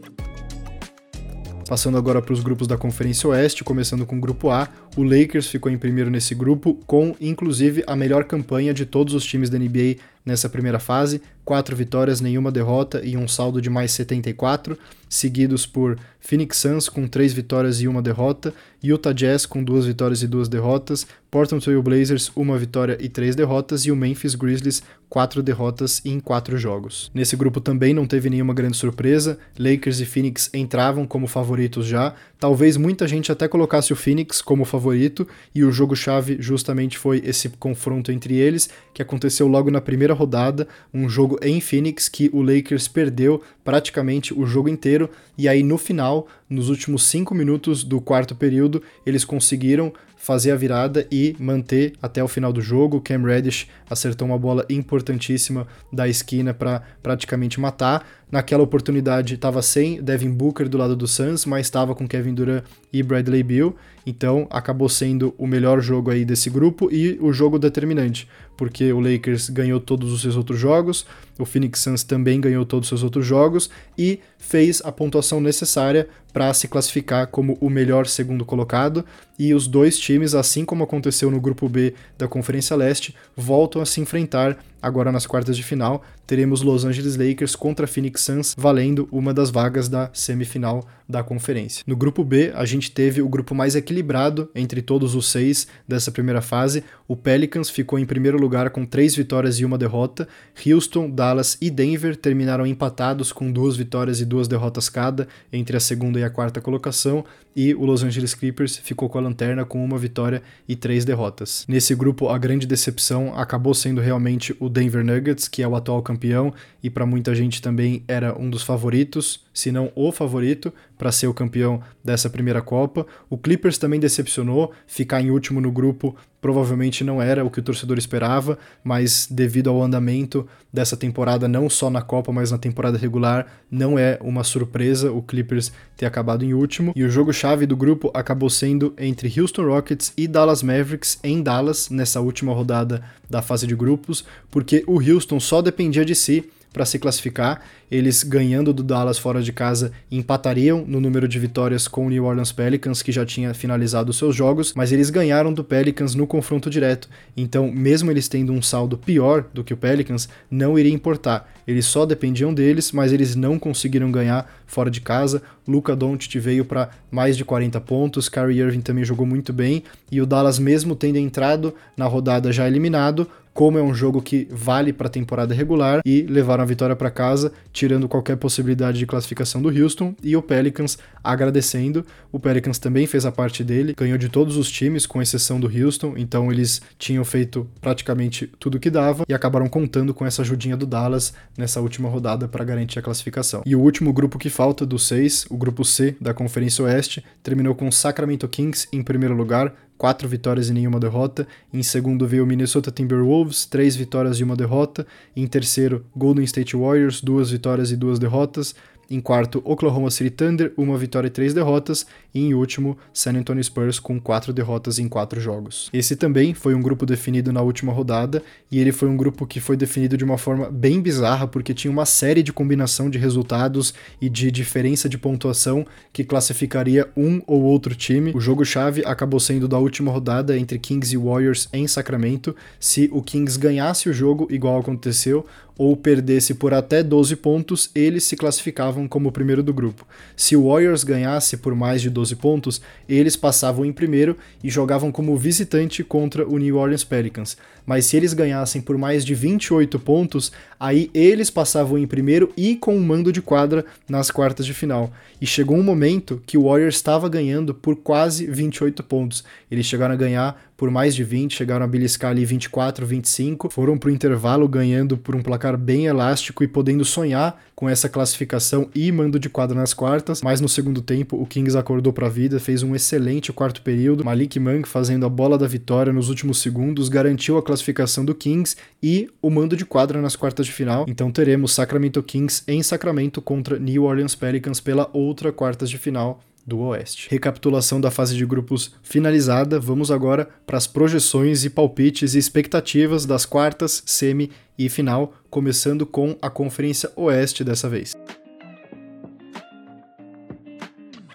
Passando 1.68 1.98
agora 1.98 2.22
para 2.22 2.34
os 2.34 2.42
grupos 2.42 2.68
da 2.68 2.78
Conferência 2.78 3.28
Oeste, 3.28 3.64
começando 3.64 4.06
com 4.06 4.18
o 4.18 4.22
grupo 4.22 4.52
A, 4.52 4.68
o 4.96 5.02
Lakers 5.02 5.48
ficou 5.48 5.72
em 5.72 5.78
primeiro 5.80 6.12
nesse 6.12 6.36
grupo, 6.36 6.76
com 6.86 7.16
inclusive 7.20 7.84
a 7.88 7.96
melhor 7.96 8.26
campanha 8.26 8.72
de 8.72 8.86
todos 8.86 9.16
os 9.16 9.26
times 9.26 9.50
da 9.50 9.58
NBA 9.58 9.96
nessa 10.26 10.50
primeira 10.50 10.80
fase, 10.80 11.22
quatro 11.44 11.76
vitórias, 11.76 12.22
nenhuma 12.22 12.52
derrota 12.52 13.02
e 13.04 13.18
um 13.18 13.28
saldo 13.28 13.62
de 13.62 13.70
mais 13.70 13.92
74, 13.92 14.78
seguidos 15.10 15.66
por 15.66 15.98
Phoenix 16.20 16.58
Suns 16.58 16.90
com 16.90 17.08
três 17.08 17.34
vitórias 17.34 17.82
e 17.82 17.88
uma 17.88 18.02
derrota, 18.02 18.54
Utah 18.82 19.14
Jazz 19.14 19.46
com 19.46 19.64
duas 19.64 19.86
vitórias 19.86 20.24
e 20.24 20.28
duas 20.28 20.48
derrotas, 20.48 21.06
Portland 21.30 21.64
Trail 21.64 21.84
Blazers 21.84 22.32
uma 22.36 22.58
vitória 22.58 22.98
e 23.00 23.10
três 23.10 23.36
derrotas 23.36 23.86
e 23.86 23.92
o 23.92 23.96
Memphis 23.96 24.36
Grizzlies 24.36 24.82
quatro 25.10 25.44
derrotas 25.44 26.02
em 26.04 26.20
quatro 26.20 26.58
jogos. 26.58 27.12
Nesse 27.14 27.36
grupo 27.36 27.62
também 27.62 27.94
não 27.94 28.08
teve 28.08 28.30
nenhuma 28.30 28.54
grande 28.54 28.78
surpresa, 28.78 29.38
Lakers 29.60 30.00
e 30.00 30.06
Phoenix 30.06 30.50
entravam 30.54 31.06
como 31.06 31.28
favoritos 31.28 31.86
já, 31.86 32.16
talvez 32.44 32.76
muita 32.76 33.08
gente 33.08 33.32
até 33.32 33.48
colocasse 33.48 33.94
o 33.94 33.96
Phoenix 33.96 34.42
como 34.42 34.66
favorito 34.66 35.26
e 35.56 35.64
o 35.64 35.72
jogo-chave 35.72 36.36
justamente 36.42 36.98
foi 36.98 37.22
esse 37.24 37.48
confronto 37.48 38.12
entre 38.12 38.36
eles, 38.36 38.70
que 38.94 39.02
aconteceu 39.02 39.48
logo 39.48 39.72
na 39.72 39.80
primeira 39.80 40.14
rodada, 40.14 40.68
um 40.94 41.08
jogo 41.08 41.40
em 41.42 41.62
Phoenix 41.62 42.10
que 42.10 42.30
o 42.34 42.42
Lakers 42.42 42.90
perdeu 42.90 43.42
praticamente 43.64 44.38
o 44.38 44.46
jogo 44.46 44.68
inteiro, 44.68 45.10
e 45.38 45.48
aí 45.48 45.64
no 45.64 45.78
final, 45.78 46.28
nos 46.50 46.68
últimos 46.68 47.08
cinco 47.08 47.34
minutos 47.34 47.82
do 47.82 48.02
quarto 48.02 48.36
período, 48.36 48.84
eles 49.06 49.24
conseguiram 49.24 49.94
fazer 50.24 50.52
a 50.52 50.56
virada 50.56 51.06
e 51.12 51.36
manter 51.38 51.94
até 52.02 52.24
o 52.24 52.30
final 52.30 52.54
do 52.54 52.62
jogo. 52.62 53.02
Cam 53.02 53.24
Reddish 53.24 53.68
acertou 53.90 54.26
uma 54.26 54.38
bola 54.38 54.66
importantíssima 54.70 55.68
da 55.92 56.08
esquina 56.08 56.54
para 56.54 56.82
praticamente 57.02 57.60
matar. 57.60 58.08
Naquela 58.34 58.64
oportunidade 58.64 59.36
estava 59.36 59.62
sem 59.62 60.02
Devin 60.02 60.32
Booker 60.32 60.68
do 60.68 60.76
lado 60.76 60.96
do 60.96 61.08
Suns, 61.08 61.46
mas 61.46 61.68
estava 61.68 61.94
com 61.94 62.08
Kevin 62.08 62.34
Durant 62.34 62.64
e 62.92 63.04
Bradley 63.04 63.44
Beal, 63.44 63.76
então 64.08 64.48
acabou 64.50 64.90
sendo 64.90 65.36
o 65.38 65.46
melhor 65.46 65.80
jogo 65.82 66.10
aí 66.10 66.26
desse 66.26 66.50
grupo 66.50 66.90
e 66.92 67.16
o 67.22 67.32
jogo 67.32 67.60
determinante, 67.60 68.28
porque 68.58 68.92
o 68.92 69.00
Lakers 69.00 69.52
ganhou 69.52 69.80
todos 69.80 70.12
os 70.12 70.22
seus 70.22 70.36
outros 70.36 70.58
jogos, 70.58 71.06
o 71.38 71.46
Phoenix 71.46 71.82
Suns 71.82 72.04
também 72.04 72.42
ganhou 72.42 72.66
todos 72.66 72.88
os 72.88 72.90
seus 72.90 73.04
outros 73.04 73.24
jogos 73.24 73.70
e 73.96 74.20
fez 74.40 74.82
a 74.84 74.92
pontuação 74.92 75.40
necessária 75.40 76.10
para 76.34 76.52
se 76.56 76.68
classificar 76.68 77.28
como 77.28 77.56
o 77.62 77.70
melhor 77.70 78.08
segundo 78.08 78.44
colocado, 78.44 79.06
e 79.38 79.54
os 79.54 79.68
dois 79.68 80.00
times, 80.00 80.34
assim 80.34 80.66
como 80.66 80.84
aconteceu 80.84 81.30
no 81.30 81.40
grupo 81.40 81.70
B 81.70 81.94
da 82.18 82.28
Conferência 82.28 82.76
Leste, 82.76 83.16
voltam 83.38 83.80
a 83.80 83.86
se 83.86 84.02
enfrentar 84.02 84.58
Agora 84.84 85.14
nas 85.14 85.26
quartas 85.26 85.56
de 85.56 85.64
final, 85.64 86.04
teremos 86.28 86.62
Los 86.62 86.84
Angeles 86.84 87.16
Lakers 87.16 87.56
contra 87.56 87.88
Phoenix 87.88 88.20
Suns, 88.20 88.54
valendo 88.58 89.08
uma 89.14 89.34
das 89.34 89.50
vagas 89.50 89.88
da 89.88 90.10
semifinal 90.12 90.86
da 91.14 91.24
conferência. 91.24 91.84
No 91.86 91.96
grupo 91.96 92.24
B, 92.24 92.52
a 92.56 92.66
gente 92.66 92.90
teve 92.90 93.22
o 93.22 93.30
grupo 93.30 93.54
mais 93.54 93.76
equilibrado 93.76 94.50
entre 94.56 94.82
todos 94.82 95.14
os 95.14 95.30
seis 95.30 95.68
dessa 95.88 96.12
primeira 96.12 96.42
fase. 96.42 96.84
O 97.08 97.16
Pelicans 97.16 97.70
ficou 97.70 98.00
em 98.00 98.06
primeiro 98.06 98.40
lugar 98.40 98.72
com 98.72 98.84
três 98.84 99.16
vitórias 99.16 99.60
e 99.60 99.66
uma 99.66 99.78
derrota. 99.78 100.28
Houston, 100.66 101.08
Dallas 101.08 101.56
e 101.62 101.70
Denver 101.70 102.18
terminaram 102.18 102.66
empatados 102.66 103.32
com 103.32 103.52
duas 103.52 103.78
vitórias 103.78 104.20
e 104.20 104.26
duas 104.26 104.48
derrotas 104.48 104.90
cada 104.90 105.28
entre 105.52 105.78
a 105.78 105.80
segunda 105.80 106.20
e 106.20 106.24
a 106.24 106.32
quarta 106.32 106.60
colocação. 106.60 107.24
E 107.56 107.76
o 107.76 107.86
Los 107.86 108.04
Angeles 108.04 108.34
Clippers 108.34 108.78
ficou 108.78 109.08
com 109.08 109.20
a 109.20 109.22
lanterna 109.22 109.64
com 109.64 109.86
uma 109.86 110.00
vitória 110.00 110.42
e 110.68 110.76
três 110.76 111.06
derrotas. 111.06 111.64
Nesse 111.68 111.94
grupo, 111.94 112.30
a 112.30 112.38
grande 112.40 112.66
decepção 112.66 113.38
acabou 113.38 113.76
sendo 113.76 114.02
realmente 114.02 114.56
o 114.60 114.68
Denver 114.68 115.06
Nuggets, 115.06 115.48
que 115.48 115.62
é 115.62 115.68
o 115.68 115.76
atual 115.76 116.02
campeão 116.02 116.52
e 116.82 116.90
para 116.90 117.06
muita 117.06 117.36
gente 117.36 117.62
também 117.62 118.04
era 118.08 118.36
um 118.38 118.50
dos 118.50 118.64
favoritos, 118.64 119.44
se 119.54 119.72
não 119.72 119.92
o 119.96 120.12
favorito, 120.12 120.74
para 121.04 121.12
ser 121.12 121.28
o 121.28 121.34
campeão 121.34 121.82
dessa 122.02 122.30
primeira 122.30 122.62
Copa. 122.62 123.06
O 123.30 123.38
Clippers 123.38 123.78
também 123.78 124.00
decepcionou, 124.00 124.72
ficar 124.88 125.22
em 125.22 125.32
último 125.32 125.60
no 125.60 125.70
grupo 125.70 126.16
provavelmente 126.40 127.06
não 127.06 127.22
era 127.22 127.44
o 127.44 127.50
que 127.50 127.60
o 127.60 127.64
torcedor 127.64 127.98
esperava, 127.98 128.58
mas 128.84 129.28
devido 129.30 129.70
ao 129.70 129.82
andamento 129.82 130.48
dessa 130.72 130.96
temporada, 130.96 131.48
não 131.48 131.70
só 131.70 131.90
na 131.90 132.02
Copa, 132.02 132.32
mas 132.34 132.52
na 132.52 132.58
temporada 132.58 132.98
regular, 132.98 133.48
não 133.70 133.98
é 134.00 134.18
uma 134.22 134.44
surpresa 134.46 135.12
o 135.12 135.22
Clippers 135.22 135.72
ter 135.96 136.06
acabado 136.06 136.44
em 136.44 136.54
último. 136.54 136.94
E 136.96 137.04
o 137.04 137.10
jogo-chave 137.10 137.66
do 137.66 137.78
grupo 137.78 138.10
acabou 138.14 138.50
sendo 138.50 138.94
entre 138.98 139.34
Houston 139.40 139.64
Rockets 139.64 140.14
e 140.18 140.28
Dallas 140.28 140.64
Mavericks 140.64 141.18
em 141.22 141.42
Dallas, 141.42 141.90
nessa 141.90 142.20
última 142.22 142.54
rodada 142.54 143.02
da 143.30 143.42
fase 143.42 143.66
de 143.66 143.76
grupos, 143.76 144.26
porque 144.52 144.84
o 144.86 145.02
Houston 145.02 145.40
só 145.40 145.62
dependia 145.62 146.04
de 146.04 146.16
si 146.16 146.50
para 146.74 146.86
se 146.86 146.98
classificar. 146.98 147.62
Eles 147.90 148.24
ganhando 148.24 148.74
do 148.74 148.84
Dallas 148.84 149.20
fora 149.20 149.42
de 149.42 149.54
casa 149.54 149.92
empatariam 150.12 150.84
no 150.86 151.00
número 151.00 151.28
de 151.28 151.38
vitórias 151.38 151.88
com 151.88 152.08
o 152.08 152.10
New 152.10 152.26
Orleans 152.26 152.52
Pelicans, 152.52 153.04
que 153.04 153.12
já 153.12 153.24
tinha 153.24 153.54
finalizado 153.54 154.12
seus 154.12 154.36
jogos, 154.36 154.74
mas 154.76 154.92
eles 154.92 155.12
ganharam 155.12 155.54
do 155.54 155.64
Pelicans 155.64 156.16
no 156.16 156.26
confronto 156.26 156.70
direto. 156.70 157.08
Então, 157.38 157.72
mesmo 157.72 158.10
eles 158.10 158.28
tendo 158.28 158.52
um 158.52 158.62
saldo 158.62 158.98
pior 158.98 159.46
do 159.54 159.64
que 159.64 159.74
o 159.74 159.78
Pelicans, 159.78 160.28
não 160.50 160.78
iria 160.78 160.92
importar. 160.92 161.54
Eles 161.68 161.86
só 161.86 162.06
dependiam 162.06 162.54
deles, 162.54 162.92
mas 162.92 163.14
eles 163.14 163.36
não 163.36 163.58
conseguiram 163.60 164.12
ganhar 164.12 164.52
fora 164.66 164.90
de 164.90 165.00
casa. 165.00 165.42
Luca 165.68 165.96
Doncic 165.96 166.40
veio 166.40 166.66
para 166.66 166.90
mais 167.10 167.38
de 167.38 167.46
40 167.46 167.80
pontos, 167.82 168.28
Kyrie 168.28 168.60
Irving 168.60 168.82
também 168.82 169.06
jogou 169.06 169.26
muito 169.26 169.54
bem 169.54 169.84
e 170.12 170.20
o 170.20 170.26
Dallas 170.26 170.60
mesmo 170.60 170.96
tendo 170.96 171.18
entrado 171.18 171.74
na 171.96 172.06
rodada 172.06 172.52
já 172.52 172.68
eliminado, 172.68 173.28
como 173.54 173.78
é 173.78 173.82
um 173.84 173.94
jogo 173.94 174.22
que 174.22 174.48
vale 174.50 174.92
para 174.92 175.08
a 175.08 175.12
temporada 175.12 175.54
regular 175.54 176.02
e 176.06 176.24
levaram 176.24 176.64
a 176.64 176.66
vitória 176.66 176.96
para 176.96 177.12
casa, 177.12 177.52
tirando 177.72 178.10
qualquer 178.10 178.36
possibilidade 178.38 178.98
de 178.98 179.06
classificação 179.06 179.62
do 179.62 179.70
Houston 179.70 180.16
e 180.24 180.36
o 180.36 180.42
Pelicans 180.42 180.98
agradecendo. 181.24 182.06
O 182.32 182.40
Pelicans 182.40 182.80
também 182.80 183.06
fez 183.06 183.26
a 183.26 183.32
parte 183.32 183.64
dele, 183.64 183.94
ganhou 183.96 184.18
de 184.18 184.28
todos 184.30 184.58
os 184.58 184.70
times, 184.70 185.06
com 185.06 185.22
exceção 185.22 185.60
do 185.60 185.68
Houston, 185.68 186.16
então 186.18 186.52
eles 186.52 186.82
tinham 186.98 187.24
feito 187.24 187.68
praticamente 187.80 188.52
tudo 188.60 188.80
que 188.80 188.90
dava 188.90 189.24
e 189.28 189.34
acabaram 189.34 189.70
contando 189.70 190.14
com 190.14 190.26
essa 190.26 190.42
ajudinha 190.42 190.76
do 190.76 190.86
Dallas 190.86 191.34
nessa 191.58 191.80
última 191.80 192.10
rodada 192.10 192.48
para 192.48 192.66
garantir 192.66 193.00
a 193.00 193.02
classificação. 193.02 193.62
E 193.66 193.76
o 193.76 193.80
último 193.80 194.12
grupo 194.12 194.40
que 194.40 194.50
falta 194.50 194.86
dos 194.86 195.08
seis, 195.08 195.46
o 195.50 195.58
grupo 195.58 195.86
C 195.86 196.16
da 196.20 196.34
Conferência 196.34 196.84
Oeste, 196.84 197.24
terminou 197.42 197.76
com 197.76 197.92
Sacramento 197.92 198.48
Kings 198.48 198.88
em 198.92 199.04
primeiro 199.04 199.36
lugar, 199.36 199.74
quatro 199.98 200.28
vitórias 200.28 200.70
e 200.70 200.74
nenhuma 200.74 201.00
derrota. 201.00 201.48
Em 201.74 201.84
segundo 201.84 202.28
veio 202.28 202.44
o 202.44 202.48
Minnesota 202.48 202.92
Timberwolves, 202.92 203.66
três 203.66 203.96
vitórias 203.96 204.40
e 204.40 204.44
uma 204.44 204.56
derrota. 204.56 205.06
Em 205.36 205.48
terceiro, 205.48 206.06
Golden 206.16 206.44
State 206.46 206.76
Warriors, 206.76 207.22
duas 207.22 207.52
vitórias 207.52 207.92
e 207.92 207.96
duas 207.96 208.20
derrotas. 208.20 208.76
Em 209.10 209.20
quarto, 209.20 209.62
Oklahoma 209.66 210.10
City 210.10 210.30
Thunder, 210.30 210.74
uma 210.78 210.98
vitória 210.98 211.28
e 211.28 211.32
três 211.32 211.54
derrotas. 211.54 212.06
E 212.34 212.40
em 212.40 212.54
último, 212.54 212.98
San 213.14 213.34
Antonio 213.34 213.64
Spurs 213.64 214.00
com 214.00 214.20
quatro 214.20 214.52
derrotas 214.52 214.98
em 215.00 215.08
quatro 215.08 215.40
jogos. 215.40 215.90
Esse 215.94 216.16
também 216.16 216.54
foi 216.54 216.74
um 216.74 216.82
grupo 216.82 217.06
definido 217.06 217.52
na 217.54 217.62
última 217.62 217.94
rodada, 217.94 218.42
e 218.72 218.80
ele 218.80 218.92
foi 218.92 219.08
um 219.08 219.16
grupo 219.16 219.46
que 219.46 219.60
foi 219.60 219.78
definido 219.78 220.18
de 220.18 220.24
uma 220.24 220.38
forma 220.38 220.70
bem 220.72 221.02
bizarra, 221.02 221.48
porque 221.48 221.74
tinha 221.74 221.92
uma 221.92 222.06
série 222.06 222.42
de 222.42 222.52
combinação 222.52 223.10
de 223.10 223.18
resultados 223.18 223.94
e 224.20 224.30
de 224.30 224.50
diferença 224.50 225.08
de 225.08 225.18
pontuação 225.18 225.86
que 226.12 226.24
classificaria 226.24 227.08
um 227.16 227.42
ou 227.46 227.62
outro 227.62 227.94
time. 227.96 228.32
O 228.34 228.40
jogo-chave 228.40 229.04
acabou 229.06 229.40
sendo 229.40 229.68
da 229.68 229.78
última 229.78 230.12
rodada 230.12 230.58
entre 230.58 230.80
Kings 230.80 231.14
e 231.14 231.18
Warriors 231.18 231.70
em 231.72 231.88
Sacramento. 231.88 232.56
Se 232.80 233.10
o 233.12 233.22
Kings 233.22 233.60
ganhasse 233.60 234.10
o 234.10 234.14
jogo, 234.14 234.48
igual 234.50 234.80
aconteceu, 234.80 235.46
ou 235.78 235.96
perdesse 235.96 236.54
por 236.54 236.74
até 236.74 237.02
12 237.02 237.36
pontos, 237.38 237.90
eles 237.96 238.24
se 238.24 238.36
classificavam 238.36 239.08
como 239.08 239.30
o 239.30 239.32
primeiro 239.32 239.64
do 239.64 239.74
grupo. 239.74 240.06
Se 240.36 240.56
o 240.56 240.68
Warriors 240.68 241.04
ganhasse 241.04 241.58
por 241.58 241.74
mais 241.76 242.02
de 242.02 242.10
12 242.10 242.36
pontos, 242.36 242.82
eles 243.08 243.36
passavam 243.36 243.86
em 243.86 243.92
primeiro 243.92 244.38
e 244.64 244.70
jogavam 244.70 245.12
como 245.12 245.38
visitante 245.38 246.04
contra 246.04 246.48
o 246.48 246.58
New 246.58 246.78
Orleans 246.78 247.04
Pelicans. 247.04 247.58
Mas 247.86 248.06
se 248.06 248.16
eles 248.16 248.34
ganhassem 248.34 248.82
por 248.82 248.98
mais 248.98 249.26
de 249.26 249.36
28 249.36 250.00
pontos, 250.00 250.52
aí 250.80 251.10
eles 251.14 251.50
passavam 251.50 251.98
em 251.98 252.08
primeiro 252.08 252.52
e 252.56 252.76
com 252.76 252.96
um 252.96 253.04
mando 253.04 253.32
de 253.32 253.42
quadra 253.42 253.86
nas 254.08 254.32
quartas 254.32 254.66
de 254.66 254.74
final. 254.74 255.12
E 255.42 255.46
chegou 255.46 255.78
um 255.78 255.84
momento 255.84 256.42
que 256.46 256.58
o 256.58 256.64
Warriors 256.64 256.96
estava 256.96 257.28
ganhando 257.28 257.74
por 257.74 257.96
quase 257.98 258.46
28 258.46 259.04
pontos. 259.04 259.44
Eles 259.70 259.86
chegaram 259.86 260.14
a 260.14 260.18
ganhar 260.18 260.73
por 260.76 260.90
mais 260.90 261.16
de 261.16 261.24
20, 261.24 261.56
chegaram 261.56 261.86
a 261.86 261.88
beliscar 261.88 262.32
ali 262.32 262.46
24, 262.46 263.06
25, 263.06 263.70
foram 263.70 263.98
para 263.98 264.10
o 264.10 264.14
intervalo 264.14 264.68
ganhando 264.68 265.18
por 265.18 265.36
um 265.36 265.42
placar 265.42 265.78
bem 265.78 266.06
elástico 266.06 266.64
e 266.64 266.68
podendo 266.68 267.06
sonhar 267.06 267.62
com 267.76 267.90
essa 267.90 268.08
classificação 268.08 268.90
e 268.94 269.12
mando 269.12 269.40
de 269.40 269.50
quadra 269.50 269.78
nas 269.78 269.94
quartas, 269.94 270.42
mas 270.42 270.62
no 270.62 270.70
segundo 270.70 271.02
tempo 271.02 271.42
o 271.42 271.46
Kings 271.46 271.78
acordou 271.78 272.14
para 272.14 272.28
a 272.28 272.30
vida, 272.30 272.60
fez 272.60 272.84
um 272.84 272.96
excelente 272.96 273.52
quarto 273.52 273.82
período, 273.82 274.24
Malik 274.24 274.60
Monk 274.60 274.88
fazendo 274.88 275.26
a 275.26 275.30
bola 275.30 275.58
da 275.58 275.68
vitória 275.68 276.14
nos 276.14 276.30
últimos 276.30 276.62
segundos, 276.62 277.10
garantiu 277.10 277.58
a 277.58 277.64
classificação 277.64 278.24
do 278.24 278.36
Kings 278.36 278.76
e 279.02 279.30
o 279.42 279.50
mando 279.50 279.76
de 279.76 279.86
quadra 279.86 280.22
nas 280.22 280.36
quartas 280.36 280.66
de 280.66 280.72
final, 280.72 281.06
então 281.08 281.32
teremos 281.32 281.74
Sacramento 281.74 282.22
Kings 282.24 282.64
em 282.68 282.82
Sacramento 282.82 283.42
contra 283.42 283.80
New 283.80 284.04
Orleans 284.04 284.36
Pelicans 284.36 284.80
pela 284.80 285.10
outra 285.14 285.52
quartas 285.52 285.90
de 285.90 285.98
final 285.98 286.42
do 286.66 286.80
Oeste. 286.80 287.28
Recapitulação 287.30 288.00
da 288.00 288.10
fase 288.10 288.36
de 288.36 288.46
grupos 288.46 288.94
finalizada, 289.02 289.80
vamos 289.80 290.10
agora 290.10 290.48
para 290.66 290.78
as 290.78 290.88
projeções 290.88 291.66
e 291.66 291.70
palpites 291.70 292.36
e 292.36 292.40
expectativas 292.40 293.26
das 293.26 293.46
quartas, 293.46 294.02
semi 294.06 294.52
e 294.78 294.90
final, 294.90 295.34
começando 295.50 296.06
com 296.06 296.38
a 296.42 296.50
Conferência 296.50 297.12
Oeste 297.16 297.64
dessa 297.64 297.90
vez. 297.90 298.14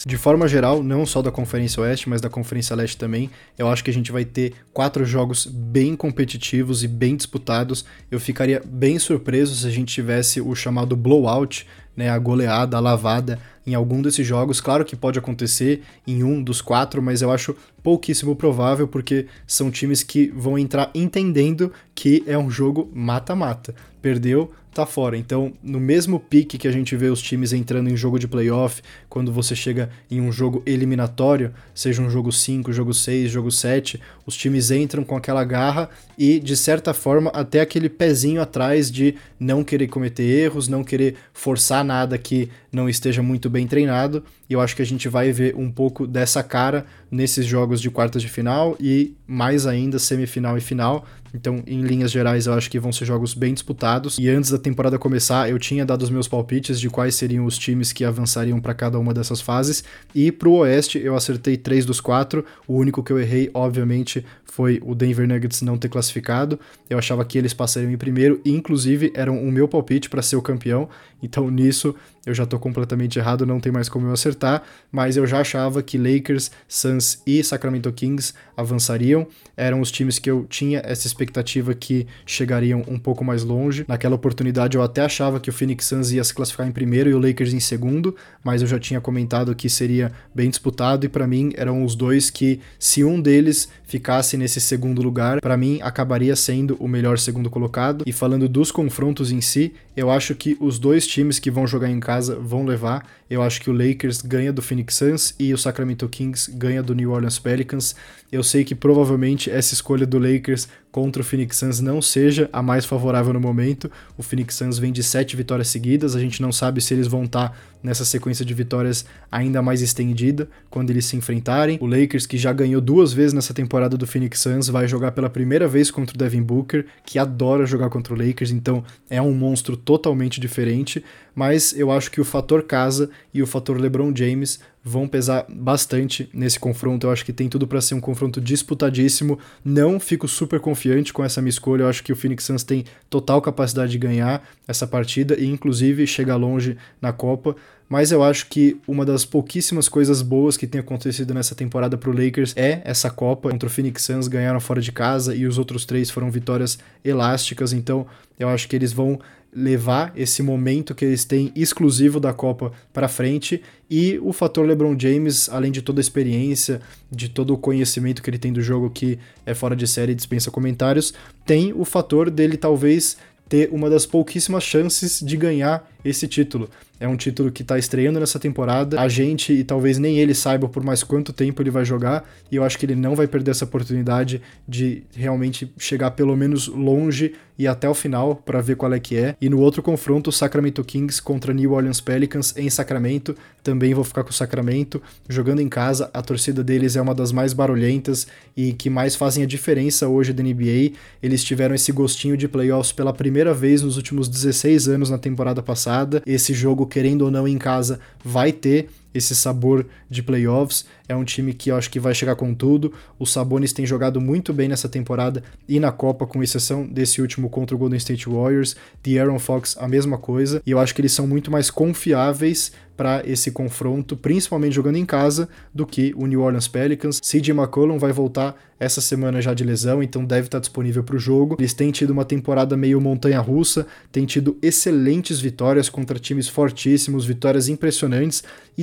De 0.08 0.16
forma 0.16 0.48
geral, 0.48 0.82
não 0.82 1.04
só 1.04 1.20
da 1.20 1.30
Conferência 1.30 1.82
Oeste, 1.82 2.08
mas 2.08 2.22
da 2.22 2.30
Conferência 2.30 2.74
Leste 2.74 2.96
também, 2.96 3.30
eu 3.58 3.68
acho 3.68 3.84
que 3.84 3.90
a 3.90 3.92
gente 3.92 4.10
vai 4.10 4.24
ter 4.24 4.54
quatro 4.72 5.04
jogos 5.04 5.44
bem 5.44 5.94
competitivos 5.94 6.82
e 6.82 6.88
bem 6.88 7.14
disputados. 7.14 7.84
Eu 8.10 8.18
ficaria 8.18 8.62
bem 8.64 8.98
surpreso 8.98 9.54
se 9.54 9.66
a 9.66 9.70
gente 9.70 9.92
tivesse 9.92 10.40
o 10.40 10.54
chamado 10.54 10.96
blowout, 10.96 11.66
né, 11.98 12.08
a 12.08 12.16
goleada, 12.16 12.76
a 12.76 12.80
lavada 12.80 13.40
em 13.66 13.74
algum 13.74 14.00
desses 14.00 14.24
jogos. 14.24 14.60
Claro 14.60 14.84
que 14.84 14.94
pode 14.94 15.18
acontecer 15.18 15.82
em 16.06 16.22
um 16.22 16.40
dos 16.40 16.60
quatro, 16.60 17.02
mas 17.02 17.22
eu 17.22 17.32
acho 17.32 17.56
pouquíssimo 17.82 18.36
provável 18.36 18.86
porque 18.86 19.26
são 19.48 19.68
times 19.68 20.04
que 20.04 20.28
vão 20.28 20.56
entrar 20.56 20.92
entendendo 20.94 21.72
que 21.96 22.22
é 22.24 22.38
um 22.38 22.48
jogo 22.48 22.88
mata-mata. 22.94 23.74
Perdeu, 24.00 24.52
tá 24.78 24.86
fora. 24.86 25.16
Então, 25.16 25.52
no 25.62 25.80
mesmo 25.80 26.20
pique 26.20 26.56
que 26.56 26.68
a 26.68 26.72
gente 26.72 26.94
vê 26.94 27.08
os 27.08 27.20
times 27.20 27.52
entrando 27.52 27.90
em 27.90 27.96
jogo 27.96 28.18
de 28.18 28.28
playoff, 28.28 28.80
quando 29.08 29.32
você 29.32 29.56
chega 29.56 29.90
em 30.10 30.20
um 30.20 30.30
jogo 30.30 30.62
eliminatório, 30.64 31.52
seja 31.74 32.00
um 32.00 32.08
jogo 32.08 32.30
5, 32.30 32.72
jogo 32.72 32.94
6, 32.94 33.30
jogo 33.30 33.50
7, 33.50 34.00
os 34.24 34.36
times 34.36 34.70
entram 34.70 35.02
com 35.02 35.16
aquela 35.16 35.44
garra 35.44 35.90
e, 36.16 36.38
de 36.38 36.56
certa 36.56 36.94
forma, 36.94 37.30
até 37.30 37.60
aquele 37.60 37.88
pezinho 37.88 38.40
atrás 38.40 38.90
de 38.90 39.16
não 39.38 39.64
querer 39.64 39.88
cometer 39.88 40.22
erros, 40.22 40.68
não 40.68 40.84
querer 40.84 41.16
forçar 41.32 41.84
nada 41.84 42.16
que 42.16 42.48
não 42.70 42.88
esteja 42.88 43.22
muito 43.22 43.48
bem 43.48 43.66
treinado. 43.66 44.22
E 44.48 44.52
eu 44.52 44.60
acho 44.60 44.76
que 44.76 44.82
a 44.82 44.86
gente 44.86 45.08
vai 45.08 45.32
ver 45.32 45.54
um 45.56 45.70
pouco 45.70 46.06
dessa 46.06 46.42
cara 46.42 46.86
nesses 47.10 47.46
jogos 47.46 47.80
de 47.80 47.90
quartas 47.90 48.22
de 48.22 48.28
final 48.28 48.76
e 48.80 49.14
mais 49.26 49.66
ainda 49.66 49.98
semifinal 49.98 50.56
e 50.56 50.60
final. 50.60 51.06
Então, 51.34 51.62
em 51.66 51.82
linhas 51.82 52.10
gerais, 52.10 52.46
eu 52.46 52.54
acho 52.54 52.70
que 52.70 52.78
vão 52.78 52.92
ser 52.92 53.04
jogos 53.04 53.34
bem 53.34 53.52
disputados. 53.52 54.18
E 54.18 54.28
antes 54.28 54.50
da 54.50 54.58
temporada 54.58 54.98
começar, 54.98 55.48
eu 55.50 55.58
tinha 55.58 55.84
dado 55.84 56.02
os 56.02 56.10
meus 56.10 56.26
palpites 56.26 56.80
de 56.80 56.88
quais 56.88 57.14
seriam 57.14 57.44
os 57.44 57.58
times 57.58 57.92
que 57.92 58.04
avançariam 58.04 58.60
para 58.60 58.74
cada 58.74 58.98
uma 58.98 59.12
dessas 59.12 59.40
fases. 59.40 59.84
E 60.14 60.32
pro 60.32 60.52
Oeste, 60.52 60.98
eu 60.98 61.14
acertei 61.14 61.56
três 61.56 61.84
dos 61.84 62.00
quatro. 62.00 62.44
O 62.66 62.76
único 62.76 63.02
que 63.02 63.12
eu 63.12 63.18
errei, 63.18 63.50
obviamente, 63.52 64.24
foi 64.44 64.80
o 64.82 64.94
Denver 64.94 65.28
Nuggets 65.28 65.62
não 65.62 65.76
ter 65.76 65.88
classificado. 65.88 66.58
Eu 66.88 66.98
achava 66.98 67.24
que 67.24 67.36
eles 67.36 67.52
passariam 67.52 67.92
em 67.92 67.98
primeiro, 67.98 68.40
e 68.44 68.50
inclusive 68.50 69.12
eram 69.14 69.42
o 69.42 69.52
meu 69.52 69.68
palpite 69.68 70.08
para 70.08 70.22
ser 70.22 70.36
o 70.36 70.42
campeão. 70.42 70.88
Então, 71.22 71.50
nisso, 71.50 71.94
eu 72.24 72.34
já 72.34 72.44
tô 72.44 72.58
completamente 72.58 73.18
errado, 73.18 73.46
não 73.46 73.58
tem 73.58 73.72
mais 73.72 73.88
como 73.88 74.06
eu 74.06 74.12
acertar, 74.12 74.62
mas 74.92 75.16
eu 75.16 75.26
já 75.26 75.40
achava 75.40 75.82
que 75.82 75.96
Lakers, 75.96 76.50
Suns 76.66 77.22
e 77.26 77.42
Sacramento 77.42 77.90
Kings 77.92 78.34
avançariam. 78.56 79.26
Eram 79.56 79.80
os 79.80 79.90
times 79.90 80.18
que 80.18 80.30
eu 80.30 80.46
tinha 80.48 80.80
essa 80.84 81.06
expectativa 81.06 81.74
que 81.74 82.06
chegariam 82.26 82.84
um 82.86 82.98
pouco 82.98 83.24
mais 83.24 83.42
longe. 83.42 83.84
Naquela 83.88 84.14
oportunidade 84.14 84.76
eu 84.76 84.82
até 84.82 85.02
achava 85.02 85.40
que 85.40 85.50
o 85.50 85.52
Phoenix 85.52 85.86
Suns 85.86 86.12
ia 86.12 86.22
se 86.22 86.34
classificar 86.34 86.68
em 86.68 86.72
primeiro 86.72 87.08
e 87.08 87.14
o 87.14 87.18
Lakers 87.18 87.52
em 87.52 87.60
segundo, 87.60 88.14
mas 88.44 88.62
eu 88.62 88.68
já 88.68 88.78
tinha 88.78 89.00
comentado 89.00 89.54
que 89.54 89.68
seria 89.68 90.12
bem 90.34 90.50
disputado 90.50 91.06
e 91.06 91.08
para 91.08 91.26
mim 91.26 91.52
eram 91.56 91.84
os 91.84 91.94
dois 91.94 92.30
que 92.30 92.60
se 92.78 93.02
um 93.02 93.20
deles 93.20 93.68
ficasse 93.88 94.36
nesse 94.36 94.60
segundo 94.60 95.00
lugar, 95.00 95.40
para 95.40 95.56
mim 95.56 95.80
acabaria 95.82 96.36
sendo 96.36 96.76
o 96.78 96.86
melhor 96.86 97.18
segundo 97.18 97.48
colocado. 97.48 98.04
E 98.06 98.12
falando 98.12 98.46
dos 98.46 98.70
confrontos 98.70 99.32
em 99.32 99.40
si, 99.40 99.72
eu 99.96 100.10
acho 100.10 100.34
que 100.34 100.56
os 100.60 100.78
dois 100.78 101.06
times 101.06 101.38
que 101.38 101.50
vão 101.50 101.66
jogar 101.66 101.88
em 101.88 101.98
casa 101.98 102.36
vão 102.36 102.66
levar. 102.66 103.08
Eu 103.30 103.42
acho 103.42 103.60
que 103.60 103.70
o 103.70 103.72
Lakers 103.72 104.20
ganha 104.20 104.52
do 104.52 104.62
Phoenix 104.62 104.94
Suns 104.94 105.34
e 105.38 105.52
o 105.52 105.58
Sacramento 105.58 106.08
Kings 106.08 106.50
ganha 106.52 106.82
do 106.82 106.94
New 106.94 107.10
Orleans 107.10 107.38
Pelicans. 107.38 107.96
Eu 108.30 108.42
sei 108.42 108.62
que 108.62 108.74
provavelmente 108.74 109.50
essa 109.50 109.72
escolha 109.72 110.06
do 110.06 110.18
Lakers 110.18 110.68
contra 110.92 111.22
o 111.22 111.24
Phoenix 111.24 111.56
Suns 111.56 111.80
não 111.80 112.02
seja 112.02 112.48
a 112.52 112.62
mais 112.62 112.84
favorável 112.84 113.32
no 113.32 113.40
momento. 113.40 113.90
O 114.16 114.22
Phoenix 114.22 114.54
Suns 114.54 114.78
vem 114.78 114.92
de 114.92 115.02
sete 115.02 115.36
vitórias 115.36 115.68
seguidas, 115.68 116.16
a 116.16 116.20
gente 116.20 116.42
não 116.42 116.52
sabe 116.52 116.80
se 116.80 116.92
eles 116.92 117.06
vão 117.06 117.24
estar 117.24 117.50
tá 117.50 117.54
nessa 117.82 118.04
sequência 118.04 118.44
de 118.44 118.52
vitórias 118.52 119.04
ainda 119.30 119.62
mais 119.62 119.80
estendida 119.80 120.48
quando 120.68 120.90
eles 120.90 121.04
se 121.04 121.16
enfrentarem. 121.16 121.78
O 121.80 121.86
Lakers, 121.86 122.26
que 122.26 122.36
já 122.36 122.52
ganhou 122.52 122.80
duas 122.80 123.12
vezes 123.12 123.32
nessa 123.32 123.54
temporada 123.54 123.77
do 123.86 124.06
Phoenix 124.06 124.40
Suns, 124.40 124.68
vai 124.68 124.88
jogar 124.88 125.12
pela 125.12 125.30
primeira 125.30 125.68
vez 125.68 125.90
contra 125.90 126.14
o 126.14 126.18
Devin 126.18 126.42
Booker, 126.42 126.86
que 127.04 127.18
adora 127.18 127.66
jogar 127.66 127.90
contra 127.90 128.14
o 128.14 128.16
Lakers, 128.16 128.50
então 128.50 128.82
é 129.08 129.20
um 129.22 129.34
monstro 129.34 129.76
totalmente 129.76 130.40
diferente. 130.40 131.04
Mas 131.34 131.72
eu 131.72 131.92
acho 131.92 132.10
que 132.10 132.20
o 132.20 132.24
fator 132.24 132.64
casa 132.64 133.10
e 133.32 133.40
o 133.40 133.46
fator 133.46 133.80
LeBron 133.80 134.12
James 134.12 134.58
vão 134.82 135.06
pesar 135.06 135.44
bastante 135.48 136.28
nesse 136.32 136.58
confronto. 136.58 137.06
Eu 137.06 137.12
acho 137.12 137.24
que 137.24 137.32
tem 137.32 137.48
tudo 137.48 137.66
para 137.66 137.80
ser 137.80 137.94
um 137.94 138.00
confronto 138.00 138.40
disputadíssimo. 138.40 139.38
Não 139.64 140.00
fico 140.00 140.26
super 140.26 140.58
confiante 140.58 141.12
com 141.12 141.22
essa 141.22 141.40
minha 141.40 141.50
escolha. 141.50 141.82
Eu 141.82 141.88
acho 141.88 142.02
que 142.02 142.12
o 142.12 142.16
Phoenix 142.16 142.44
Suns 142.44 142.64
tem 142.64 142.84
total 143.08 143.40
capacidade 143.40 143.92
de 143.92 143.98
ganhar 143.98 144.42
essa 144.66 144.86
partida 144.86 145.38
e, 145.38 145.46
inclusive, 145.46 146.06
chegar 146.06 146.36
longe 146.36 146.76
na 147.00 147.12
Copa. 147.12 147.54
Mas 147.88 148.12
eu 148.12 148.22
acho 148.22 148.46
que 148.48 148.76
uma 148.86 149.04
das 149.04 149.24
pouquíssimas 149.24 149.88
coisas 149.88 150.20
boas 150.20 150.56
que 150.56 150.66
tem 150.66 150.80
acontecido 150.80 151.32
nessa 151.32 151.54
temporada 151.54 151.96
para 151.96 152.10
o 152.10 152.12
Lakers 152.12 152.52
é 152.54 152.82
essa 152.84 153.08
Copa. 153.08 153.50
Contra 153.50 153.66
o 153.66 153.70
Phoenix 153.70 154.02
Suns 154.02 154.28
ganharam 154.28 154.60
fora 154.60 154.80
de 154.80 154.92
casa 154.92 155.34
e 155.34 155.46
os 155.46 155.56
outros 155.56 155.86
três 155.86 156.10
foram 156.10 156.30
vitórias 156.30 156.78
elásticas. 157.02 157.72
Então 157.72 158.06
eu 158.38 158.48
acho 158.48 158.68
que 158.68 158.76
eles 158.76 158.92
vão 158.92 159.18
levar 159.50 160.12
esse 160.14 160.42
momento 160.42 160.94
que 160.94 161.04
eles 161.04 161.24
têm 161.24 161.50
exclusivo 161.56 162.20
da 162.20 162.34
Copa 162.34 162.70
para 162.92 163.08
frente 163.08 163.62
e 163.90 164.18
o 164.22 164.32
fator 164.32 164.66
LeBron 164.66 164.94
James, 164.98 165.48
além 165.48 165.72
de 165.72 165.80
toda 165.80 166.00
a 166.00 166.02
experiência, 166.02 166.82
de 167.10 167.30
todo 167.30 167.54
o 167.54 167.58
conhecimento 167.58 168.22
que 168.22 168.28
ele 168.28 168.38
tem 168.38 168.52
do 168.52 168.60
jogo 168.60 168.90
que 168.90 169.18
é 169.46 169.54
fora 169.54 169.74
de 169.74 169.86
série 169.86 170.12
e 170.12 170.14
dispensa 170.14 170.50
comentários, 170.50 171.14
tem 171.46 171.72
o 171.72 171.84
fator 171.86 172.30
dele 172.30 172.58
talvez 172.58 173.16
ter 173.48 173.70
uma 173.72 173.88
das 173.88 174.04
pouquíssimas 174.04 174.62
chances 174.62 175.20
de 175.20 175.36
ganhar 175.36 175.88
esse 176.08 176.26
título. 176.26 176.68
É 177.00 177.06
um 177.06 177.16
título 177.16 177.50
que 177.52 177.62
está 177.62 177.78
estreando 177.78 178.18
nessa 178.18 178.38
temporada. 178.38 179.00
A 179.00 179.08
gente, 179.08 179.52
e 179.52 179.62
talvez 179.62 179.98
nem 179.98 180.18
ele 180.18 180.34
saiba 180.34 180.68
por 180.68 180.82
mais 180.82 181.02
quanto 181.02 181.32
tempo 181.32 181.62
ele 181.62 181.70
vai 181.70 181.84
jogar, 181.84 182.28
e 182.50 182.56
eu 182.56 182.64
acho 182.64 182.78
que 182.78 182.86
ele 182.86 182.96
não 182.96 183.14
vai 183.14 183.26
perder 183.26 183.52
essa 183.52 183.64
oportunidade 183.64 184.42
de 184.66 185.04
realmente 185.14 185.72
chegar 185.78 186.10
pelo 186.12 186.36
menos 186.36 186.66
longe 186.66 187.34
e 187.58 187.66
até 187.66 187.88
o 187.88 187.94
final 187.94 188.36
para 188.36 188.60
ver 188.60 188.76
qual 188.76 188.92
é 188.92 189.00
que 189.00 189.16
é. 189.16 189.36
E 189.40 189.48
no 189.48 189.58
outro 189.58 189.82
confronto, 189.82 190.30
Sacramento 190.30 190.82
Kings 190.84 191.20
contra 191.20 191.52
New 191.52 191.72
Orleans 191.72 192.00
Pelicans 192.00 192.54
em 192.56 192.70
Sacramento. 192.70 193.36
Também 193.64 193.92
vou 193.92 194.04
ficar 194.04 194.22
com 194.22 194.30
o 194.30 194.32
Sacramento. 194.32 195.02
Jogando 195.28 195.60
em 195.60 195.68
casa, 195.68 196.08
a 196.14 196.22
torcida 196.22 196.62
deles 196.62 196.94
é 196.94 197.00
uma 197.00 197.14
das 197.14 197.32
mais 197.32 197.52
barulhentas 197.52 198.28
e 198.56 198.72
que 198.72 198.88
mais 198.88 199.16
fazem 199.16 199.42
a 199.42 199.46
diferença 199.46 200.06
hoje 200.06 200.32
da 200.32 200.42
NBA. 200.42 200.92
Eles 201.20 201.42
tiveram 201.42 201.74
esse 201.74 201.90
gostinho 201.90 202.36
de 202.36 202.46
playoffs 202.46 202.92
pela 202.92 203.12
primeira 203.12 203.52
vez 203.52 203.82
nos 203.82 203.96
últimos 203.96 204.28
16 204.28 204.86
anos 204.88 205.10
na 205.10 205.18
temporada 205.18 205.60
passada. 205.60 205.97
Esse 206.26 206.52
jogo 206.54 206.86
querendo 206.86 207.22
ou 207.22 207.30
não 207.30 207.46
em 207.46 207.58
casa, 207.58 208.00
vai 208.24 208.52
ter 208.52 208.88
esse 209.12 209.34
sabor 209.34 209.86
de 210.08 210.22
playoffs. 210.22 210.84
É 211.08 211.16
um 211.16 211.24
time 211.24 211.54
que 211.54 211.70
eu 211.70 211.76
acho 211.76 211.90
que 211.90 211.98
vai 211.98 212.14
chegar 212.14 212.36
com 212.36 212.54
tudo. 212.54 212.92
Os 213.18 213.32
Sabonis 213.32 213.72
têm 213.72 213.86
jogado 213.86 214.20
muito 214.20 214.52
bem 214.52 214.68
nessa 214.68 214.88
temporada 214.88 215.42
e 215.68 215.80
na 215.80 215.90
Copa, 215.90 216.26
com 216.26 216.42
exceção 216.42 216.86
desse 216.86 217.20
último 217.20 217.48
contra 217.48 217.74
o 217.74 217.78
Golden 217.78 217.96
State 217.96 218.28
Warriors. 218.28 218.76
The 219.02 219.18
Aaron 219.18 219.38
Fox, 219.38 219.76
a 219.78 219.88
mesma 219.88 220.18
coisa. 220.18 220.62
E 220.66 220.70
eu 220.70 220.78
acho 220.78 220.94
que 220.94 221.00
eles 221.00 221.12
são 221.12 221.26
muito 221.26 221.50
mais 221.50 221.70
confiáveis 221.70 222.72
para 222.98 223.22
esse 223.24 223.52
confronto, 223.52 224.16
principalmente 224.16 224.74
jogando 224.74 224.96
em 224.96 225.06
casa, 225.06 225.48
do 225.72 225.86
que 225.86 226.12
o 226.16 226.26
New 226.26 226.40
Orleans 226.40 226.66
Pelicans. 226.66 227.20
CJ 227.20 227.52
McCollum 227.52 227.96
vai 227.96 228.10
voltar 228.10 228.56
essa 228.80 229.00
semana 229.00 229.40
já 229.40 229.54
de 229.54 229.62
lesão, 229.62 230.02
então 230.02 230.24
deve 230.24 230.48
estar 230.48 230.58
disponível 230.58 231.04
para 231.04 231.14
o 231.14 231.18
jogo. 231.18 231.56
Eles 231.60 231.72
têm 231.72 231.92
tido 231.92 232.10
uma 232.10 232.24
temporada 232.24 232.76
meio 232.76 233.00
montanha-russa, 233.00 233.86
têm 234.10 234.26
tido 234.26 234.58
excelentes 234.60 235.40
vitórias 235.40 235.88
contra 235.88 236.18
times 236.18 236.48
fortíssimos, 236.48 237.24
vitórias 237.24 237.68
impressionantes 237.68 238.42
e 238.76 238.82